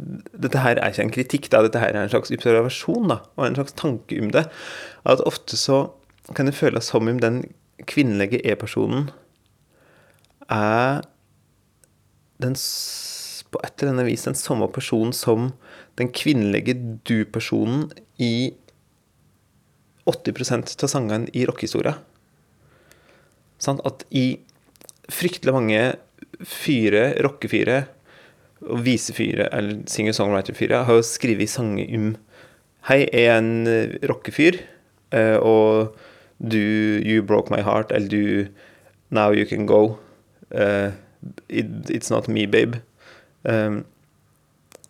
dette 0.45 0.61
her, 0.63 0.79
er 0.79 0.93
ikke 0.93 1.03
en 1.03 1.15
kritikk, 1.15 1.49
da, 1.51 1.63
dette 1.65 1.81
her 1.81 1.91
er 1.91 2.05
en 2.05 2.13
slags 2.13 2.31
observasjon 2.31 3.11
da, 3.11 3.19
og 3.35 3.47
en 3.47 3.57
slags 3.59 3.75
tanke 3.79 4.21
om 4.23 4.31
det. 4.33 4.45
At 5.03 5.23
ofte 5.27 5.59
så 5.59 5.83
kan 6.37 6.47
det 6.47 6.55
føles 6.55 6.87
som 6.87 7.09
om 7.11 7.19
den 7.19 7.43
kvinnelige 7.89 8.39
e-personen 8.47 9.09
er 10.51 11.01
den, 12.41 12.55
på 13.51 13.61
et 13.65 13.83
eller 13.83 13.93
annet 13.95 14.07
vis 14.07 14.25
den 14.29 14.37
samme 14.37 14.67
personen 14.71 15.13
som 15.15 15.51
den 15.99 16.11
kvinnelige 16.15 16.77
du-personen 17.07 17.89
i 18.21 18.53
80% 20.09 20.75
av 20.83 20.91
sangene 20.91 21.29
i 21.33 21.45
rockehistoria. 21.45 21.95
Sånn 23.61 23.81
at 23.85 24.05
i 24.09 24.41
fryktelig 25.11 25.53
mange 25.53 25.81
fyre, 26.47 27.11
rockefyre 27.21 27.83
og 28.65 28.83
visefyre, 28.85 29.47
eller 29.53 29.83
singer-songwriter-fyre, 29.89 30.83
har 30.87 30.99
jo 30.99 31.05
skrevet 31.05 31.49
sanger 31.49 31.89
om 31.97 32.11
Hei, 32.89 33.03
jeg 33.05 33.27
er 33.29 33.35
en 33.37 33.67
rockefyr, 34.09 34.55
eh, 35.13 35.37
og 35.37 35.93
du 36.41 36.57
You 37.05 37.21
broke 37.21 37.53
my 37.53 37.61
heart, 37.61 37.91
eller 37.93 38.09
du 38.09 38.47
Now 39.11 39.31
you 39.31 39.45
can 39.45 39.67
go. 39.67 39.99
Uh, 40.55 40.91
it's 41.49 42.09
not 42.09 42.27
me, 42.27 42.47
babe. 42.47 42.81
Um, 43.43 43.85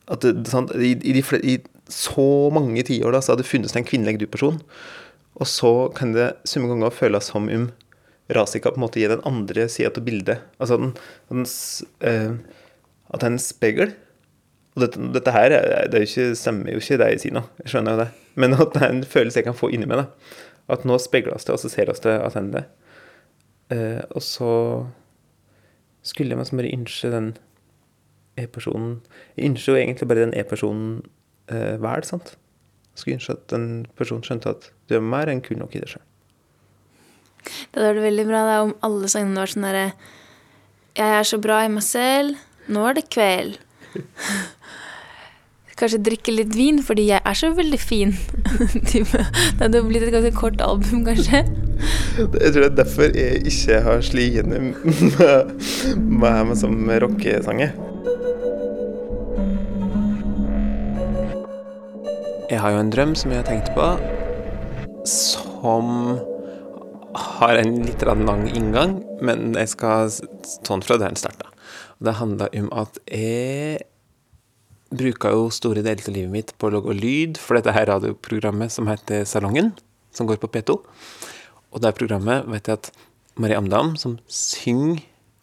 at 0.08 0.22
det, 0.22 0.48
sant, 0.48 0.72
i, 0.76 0.94
i, 0.94 1.14
de, 1.16 1.24
I, 1.44 1.58
så 1.90 2.50
mange 2.54 2.84
tiår 2.88 3.18
så 3.20 3.34
har 3.34 3.42
det 3.42 3.48
funnes 3.50 3.76
en 3.76 3.88
kvinnelig 3.88 4.22
du-person. 4.22 4.62
Og 5.40 5.48
så 5.48 5.72
kan 5.96 6.14
det 6.16 6.34
summe 6.48 6.70
ganger 6.72 6.94
føles 6.94 7.30
som 7.32 7.48
om 7.50 7.70
Rasika 8.32 8.72
på 8.72 8.80
en 8.80 8.86
måte 8.86 9.02
gir 9.02 9.12
den 9.12 9.24
andre 9.28 9.68
sida 9.72 9.92
av 9.92 10.06
bildet. 10.06 10.44
Altså 10.62 10.78
den, 10.80 10.94
den, 11.32 11.46
uh, 12.06 12.38
at 13.12 13.20
det 13.20 13.28
er 13.28 13.34
en 13.34 13.44
speil. 13.44 13.84
Og 14.76 14.86
dette, 14.86 15.08
dette 15.18 15.36
her 15.36 15.56
det 15.92 16.06
ikke, 16.06 16.30
stemmer 16.40 16.72
jo 16.72 16.80
ikke 16.80 17.00
det 17.02 17.10
jeg 17.16 17.24
sier 17.26 17.36
nå, 17.36 17.44
jeg 17.64 17.74
skjønner 17.74 17.96
jo 17.96 18.04
det. 18.06 18.10
Men 18.40 18.56
at 18.56 18.76
det 18.76 18.84
er 18.86 18.94
en 18.94 19.04
følelse 19.04 19.42
jeg 19.42 19.50
kan 19.50 19.58
få 19.58 19.72
inni 19.74 19.90
meg. 19.90 20.04
da. 20.04 20.38
At 20.72 20.88
nå 20.88 20.96
speiles 21.02 21.48
det, 21.48 21.56
og 21.56 21.60
så 21.60 21.72
ser 21.72 21.90
vi 21.90 21.98
det 21.98 22.20
tilbake. 22.36 22.68
Uh, 23.72 24.04
og 24.12 24.24
så 24.24 24.52
skulle 26.04 26.36
jeg 26.36 26.58
bare 26.58 26.74
ønske 26.74 27.12
den 27.14 27.28
e-personen 28.40 29.02
Jeg 29.38 29.50
ønsker 29.50 29.72
jo 29.72 29.80
egentlig 29.80 30.08
bare 30.08 30.26
den 30.26 30.34
e-personen 30.36 31.02
uh, 31.52 31.76
vel, 31.84 32.04
sant? 32.04 32.36
Jeg 32.92 33.00
skulle 33.00 33.20
ønske 33.20 33.36
at 33.38 33.46
den 33.52 33.68
personen 33.96 34.24
skjønte 34.24 34.56
at 34.56 34.72
du 34.92 34.98
er 35.00 35.12
mer 35.14 35.32
enn 35.32 35.44
kul 35.44 35.60
nok 35.62 35.76
i 35.76 35.84
deg 35.84 35.94
sjøl. 35.94 36.06
Det 37.42 37.80
hadde 37.80 37.88
vært 37.88 38.06
veldig 38.10 38.26
bra 38.30 38.42
da, 38.46 38.58
om 38.68 38.74
alle 38.86 39.10
sangene 39.12 39.42
var 39.42 39.50
sånn 39.50 39.66
derre 39.66 39.86
Jeg 41.00 41.16
er 41.18 41.28
så 41.28 41.40
bra 41.42 41.64
i 41.66 41.72
meg 41.72 41.86
selv. 41.86 42.42
Nå 42.72 42.84
er 42.90 43.00
det 43.00 43.08
kveld. 43.14 43.58
Kanskje 45.82 45.98
drikke 46.06 46.34
litt 46.36 46.54
vin 46.54 46.78
fordi 46.86 47.08
jeg 47.08 47.24
er 47.26 47.38
så 47.38 47.50
veldig 47.58 47.80
fin. 47.82 48.12
det 48.92 49.06
hadde 49.64 49.82
blitt 49.88 50.06
et 50.06 50.14
ganske 50.14 50.34
kort 50.38 50.62
album, 50.62 51.02
kanskje. 51.08 51.42
Jeg 52.14 52.52
tror 52.54 52.60
det 52.60 52.68
er 52.68 52.76
derfor 52.78 53.18
jeg 53.18 53.42
ikke 53.50 53.80
har 53.88 54.04
slitt 54.06 54.36
gjennom 54.36 54.76
med, 55.16 55.56
med 55.98 56.52
meg 56.52 56.60
som 56.62 56.78
rockesanger. 57.02 57.74
Jeg 62.52 62.60
har 62.60 62.76
jo 62.76 62.84
en 62.84 62.94
drøm 62.94 63.16
som 63.16 63.32
jeg 63.32 63.42
har 63.42 63.48
tenkt 63.48 63.74
på, 63.74 63.90
som 65.08 66.20
har 67.14 67.56
en 67.56 67.80
litt 67.86 68.04
lang 68.06 68.48
inngang, 68.50 69.00
men 69.22 69.54
jeg 69.58 69.74
skal 69.74 70.12
sånn 70.12 70.84
fra 70.86 70.98
der 70.98 71.12
den 71.12 71.20
starta. 71.20 71.50
Det 72.02 72.18
handla 72.18 72.50
om 72.58 72.70
at 72.74 72.98
jeg 73.06 73.82
bruka 74.92 75.32
jo 75.32 75.50
store 75.54 75.84
deler 75.86 76.04
av 76.04 76.16
livet 76.16 76.34
mitt 76.34 76.54
på 76.60 76.68
å 76.68 76.74
lage 76.76 76.96
lyd 76.98 77.40
for 77.40 77.58
dette 77.58 77.74
her 77.76 77.88
radioprogrammet 77.88 78.74
som 78.74 78.90
heter 78.92 79.24
Salongen, 79.30 79.72
som 80.12 80.28
går 80.28 80.42
på 80.42 80.50
P2. 80.52 80.76
Og 81.72 81.84
det 81.84 81.94
programmet 81.96 82.48
vet 82.52 82.68
jeg 82.68 82.80
at 82.80 82.92
Marie 83.40 83.60
Amdam, 83.60 83.96
som 83.96 84.18
synger 84.28 85.00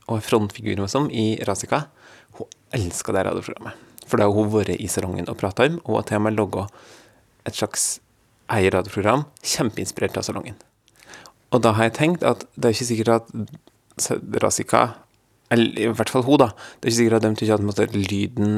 og 0.09 0.19
er 0.19 0.27
frontfigur 0.27 0.81
med 0.81 0.93
som 0.93 1.09
i 1.13 1.39
Rasika, 1.49 1.87
hun 2.37 2.49
elsker 2.77 3.17
det 3.17 3.25
radioprogrammet. 3.29 3.87
For 4.09 4.17
det 4.21 4.29
har 4.29 4.37
hun 4.37 4.53
vært 4.53 4.77
i 4.77 4.89
salongen 4.89 5.29
og 5.29 5.39
prata 5.41 5.69
om, 5.69 5.81
og 5.85 6.01
har 6.01 6.09
til 6.09 6.21
og 6.21 6.27
med 6.27 6.37
laga 6.37 6.69
et 7.49 7.57
slags 7.57 7.99
eget 8.57 8.75
radioprogram 8.75 9.27
kjempeinspirert 9.45 10.17
av 10.19 10.27
salongen. 10.27 10.57
Og 11.53 11.63
da 11.65 11.73
har 11.77 11.89
jeg 11.89 11.97
tenkt 11.99 12.25
at 12.27 12.45
det 12.57 12.71
er 12.71 12.77
ikke 12.77 12.91
sikkert 12.91 13.15
at 13.17 14.13
Rasika, 14.45 14.83
eller 15.53 15.81
i 15.81 15.89
hvert 15.97 16.13
fall 16.13 16.27
hun, 16.27 16.41
da, 16.43 16.51
det 16.79 16.89
er 16.89 16.93
ikke 16.93 17.01
sikkert 17.01 17.19
at 17.19 17.27
de 17.27 17.41
tykker 17.41 17.83
at 17.85 17.97
lyden 17.97 18.57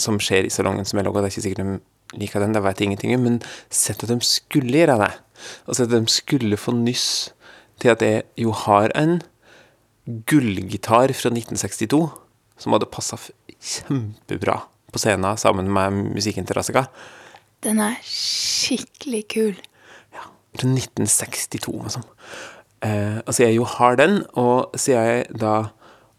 som 0.00 0.18
skjer 0.22 0.46
i 0.46 0.52
salongen 0.52 0.86
som 0.88 0.98
jeg 0.98 1.06
laga, 1.08 1.22
det 1.22 1.28
er 1.28 1.34
ikke 1.34 1.46
sikkert 1.48 1.64
de 1.64 2.20
liker 2.22 2.40
den, 2.40 2.54
det 2.56 2.62
vet 2.64 2.80
jeg 2.80 2.88
ingenting 2.88 3.14
om, 3.18 3.26
men 3.26 3.40
sett 3.68 4.02
at 4.04 4.12
de 4.12 4.16
skulle 4.24 4.72
gjøre 4.72 4.96
det. 5.02 5.10
Og 5.66 5.76
sett 5.76 5.90
at 5.90 5.98
de 5.98 6.12
skulle 6.12 6.60
få 6.60 6.72
nyss 6.76 7.08
til 7.82 7.92
at 7.92 8.02
jeg 8.04 8.24
jo 8.40 8.54
har 8.64 8.94
en 8.98 9.18
gullgitar 10.28 11.12
fra 11.12 11.30
1962 11.34 12.00
som 12.58 12.74
hadde 12.74 12.88
passa 12.90 13.18
kjempebra 13.20 14.56
på 14.88 15.02
scenen 15.02 15.36
sammen 15.38 15.68
med 15.72 16.14
musikken 16.16 16.48
til 16.48 16.56
Rasika. 16.56 16.86
Den 17.66 17.80
er 17.82 17.98
skikkelig 18.06 19.24
kul. 19.34 19.56
Ja. 20.14 20.28
Fra 20.54 20.68
1962, 20.70 21.74
liksom. 21.84 22.06
Eh, 22.86 23.18
altså, 23.24 23.42
jeg 23.42 23.56
jo 23.56 23.66
har 23.66 23.98
den, 23.98 24.22
og 24.38 24.76
siden 24.78 25.06
jeg 25.08 25.40
da 25.40 25.54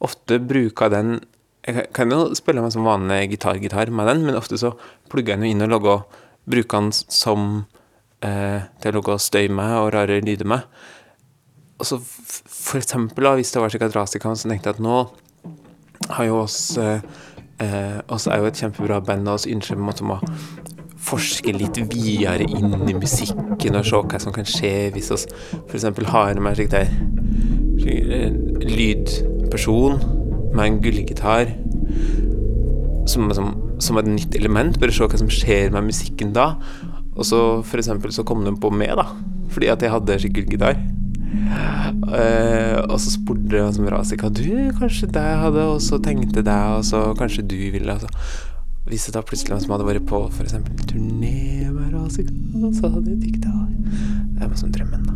ofte 0.04 0.40
bruker 0.40 0.92
den 0.92 1.20
Jeg 1.68 1.90
kan 1.94 2.10
jo 2.10 2.32
spille 2.34 2.64
meg 2.64 2.72
som 2.72 2.86
vanlig 2.88 3.34
gitar-gitar 3.34 3.92
med 3.92 4.08
den, 4.08 4.24
men 4.26 4.38
ofte 4.40 4.58
så 4.58 4.72
plugger 5.12 5.36
jeg 5.36 5.42
den 5.42 5.50
inn 5.52 5.66
og 5.66 5.70
logger, 5.74 6.06
bruker 6.50 6.80
den 6.80 6.94
som 6.96 7.66
eh, 8.24 8.64
til 8.80 8.94
å 8.94 8.96
logge 8.96 9.18
støy 9.20 9.52
med 9.52 9.76
og 9.78 9.92
rare 9.94 10.22
lyder 10.24 10.48
med. 10.48 10.64
Og 11.78 11.86
så 11.86 12.00
for 12.00 12.80
eksempel, 12.80 13.28
da, 13.28 13.36
hvis 13.38 13.52
det 13.54 13.62
var 13.62 13.74
slik 13.76 13.86
at 13.86 13.96
Rasika 13.96 14.32
så 14.34 14.50
tenkte 14.50 14.72
jeg 14.72 14.80
at 14.80 14.82
nå 14.84 15.02
har 16.16 16.30
jo 16.30 16.40
oss 16.42 16.60
eh, 16.80 17.04
eh, 17.64 18.00
oss 18.08 18.28
er 18.28 18.42
jo 18.42 18.50
et 18.50 18.60
kjempebra 18.60 19.00
band, 19.06 19.28
og 19.30 19.44
vi 19.46 19.56
ønsker 19.56 19.80
på 19.80 20.08
å 20.08 20.20
forske 21.00 21.54
litt 21.56 21.78
videre 21.94 22.44
inn 22.44 22.90
i 22.90 22.96
musikken 22.98 23.78
og 23.80 23.88
se 23.88 24.02
hva 24.12 24.20
som 24.22 24.36
kan 24.36 24.48
skje 24.48 24.90
hvis 24.94 25.12
vi 25.14 25.18
f.eks. 25.72 25.88
har 26.12 26.42
med 26.44 26.60
slik 26.60 26.74
der 26.74 26.92
lydperson 28.70 30.00
med 30.54 30.64
en 30.66 30.80
gullgitar 30.84 31.54
som, 33.10 33.32
som, 33.34 33.52
som, 33.82 33.98
et 33.98 34.10
nytt 34.10 34.36
element. 34.38 34.78
Bare 34.80 34.94
se 34.94 35.08
hva 35.08 35.20
som 35.20 35.32
skjer 35.32 35.74
med 35.74 35.90
musikken 35.90 36.34
da. 36.36 36.52
Og 37.16 37.26
så 37.28 37.42
eksempel 37.78 38.14
så 38.16 38.26
kom 38.28 38.46
de 38.46 38.54
på 38.60 38.72
meg, 38.74 38.94
da. 39.00 39.08
Fordi 39.54 39.72
at 39.74 39.84
jeg 39.84 39.94
hadde 39.94 40.20
skikkelig 40.22 40.54
gitar. 40.54 40.78
Eh, 42.10 42.78
og 42.86 42.98
så 43.02 43.14
spurte 43.14 43.62
han 43.62 43.74
som 43.74 43.88
Razika 43.90 44.30
Du, 44.34 44.46
kanskje 44.80 45.10
det 45.14 45.26
hadde 45.42 45.66
også 45.74 46.00
tenkte 46.04 46.44
deg, 46.46 46.78
og 46.78 46.86
så 46.86 47.10
kanskje 47.18 47.46
du 47.50 47.58
ville 47.74 47.96
altså. 47.96 48.10
Hvis 48.90 49.06
det 49.06 49.14
da 49.14 49.22
plutselig 49.22 49.54
hvem 49.54 49.60
som 49.62 49.76
hadde 49.76 49.86
vært 49.86 50.06
på 50.10 50.24
f.eks. 50.34 50.56
turné 50.90 51.70
med 51.70 51.92
Razika, 51.94 52.34
så 52.74 52.90
hadde 52.90 53.12
jeg 53.12 53.20
dikta 53.22 53.52
Det 54.34 54.48
var 54.48 54.56
som 54.58 54.72
drømmen, 54.74 55.04
da. 55.06 55.14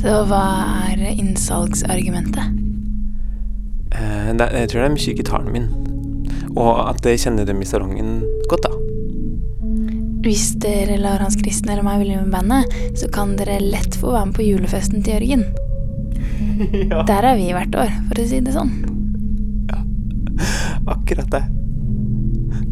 Så 0.00 0.14
hva 0.28 0.46
er 0.88 1.02
innsalgsargumentet? 1.12 2.46
Eh, 3.92 4.30
det, 4.36 4.48
jeg 4.56 4.70
tror 4.72 4.80
det 4.80 4.86
er 4.86 4.96
mye 4.96 5.16
gitaren 5.20 5.52
min. 5.52 5.68
Og 6.54 6.72
at 6.86 7.04
jeg 7.04 7.20
kjenner 7.26 7.44
dem 7.48 7.60
i 7.60 7.68
salongen 7.68 8.24
godt, 8.48 8.64
da. 8.64 8.72
Hvis 10.24 10.54
dere 10.64 10.96
lar 10.96 11.20
Hans 11.20 11.36
Kristen 11.36 11.68
eller 11.68 11.84
meg 11.84 12.00
bli 12.00 12.16
med 12.16 12.32
bandet, 12.32 12.72
så 12.96 13.12
kan 13.12 13.36
dere 13.36 13.60
lett 13.60 14.00
få 14.00 14.16
være 14.16 14.32
med 14.32 14.36
på 14.40 14.48
julefesten 14.48 15.04
til 15.04 15.18
Jørgen. 15.18 15.44
Der 17.12 17.20
er 17.20 17.36
vi 17.36 17.52
hvert 17.52 17.80
år, 17.84 17.92
for 18.08 18.24
å 18.24 18.28
si 18.32 18.40
det 18.40 18.56
sånn. 18.56 18.93
Akkurat 21.04 21.30
det. 21.32 21.44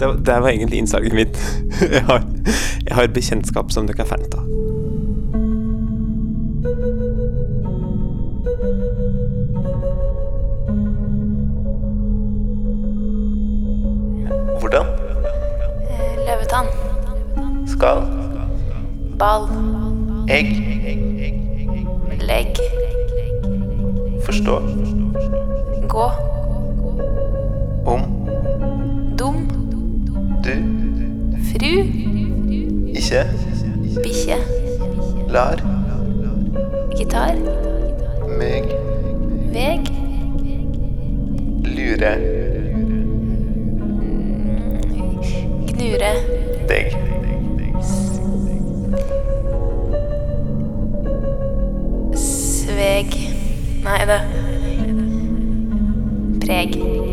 Det, 0.01 0.07
var- 0.07 0.17
det 0.27 0.41
var 0.41 0.49
egentlig 0.49 0.79
innslaget 0.79 1.13
mitt. 1.13 1.37
Jeg 1.93 2.03
har, 2.03 2.23
jeg 2.87 2.95
har 2.97 3.07
bekjentskap 3.15 3.73
som 3.73 3.87
dere 3.87 4.01
er 4.01 4.09
fan 4.09 4.25
av. 4.33 4.49
Hvordan 14.61 14.87
Løvetann. 16.27 16.67
skal 17.67 18.03
Ball. 19.19 19.49
egg 20.31 20.47
Legg. 22.21 22.57
forstå 24.25 24.59
Gå. 25.89 26.32
Du 30.45 30.55
Fru. 31.49 31.73
ikke 32.95 33.25
Bikkje. 34.03 34.37
lar 35.29 35.57
Gitar. 36.99 37.35
meg 38.39 38.65
Veg. 39.53 39.81
lure 41.65 42.15
Gnure. 45.67 46.13
deg 46.69 46.93
Sveg. 52.17 53.17
Nei, 53.85 54.05
det 54.07 54.21
Preg. 56.41 57.12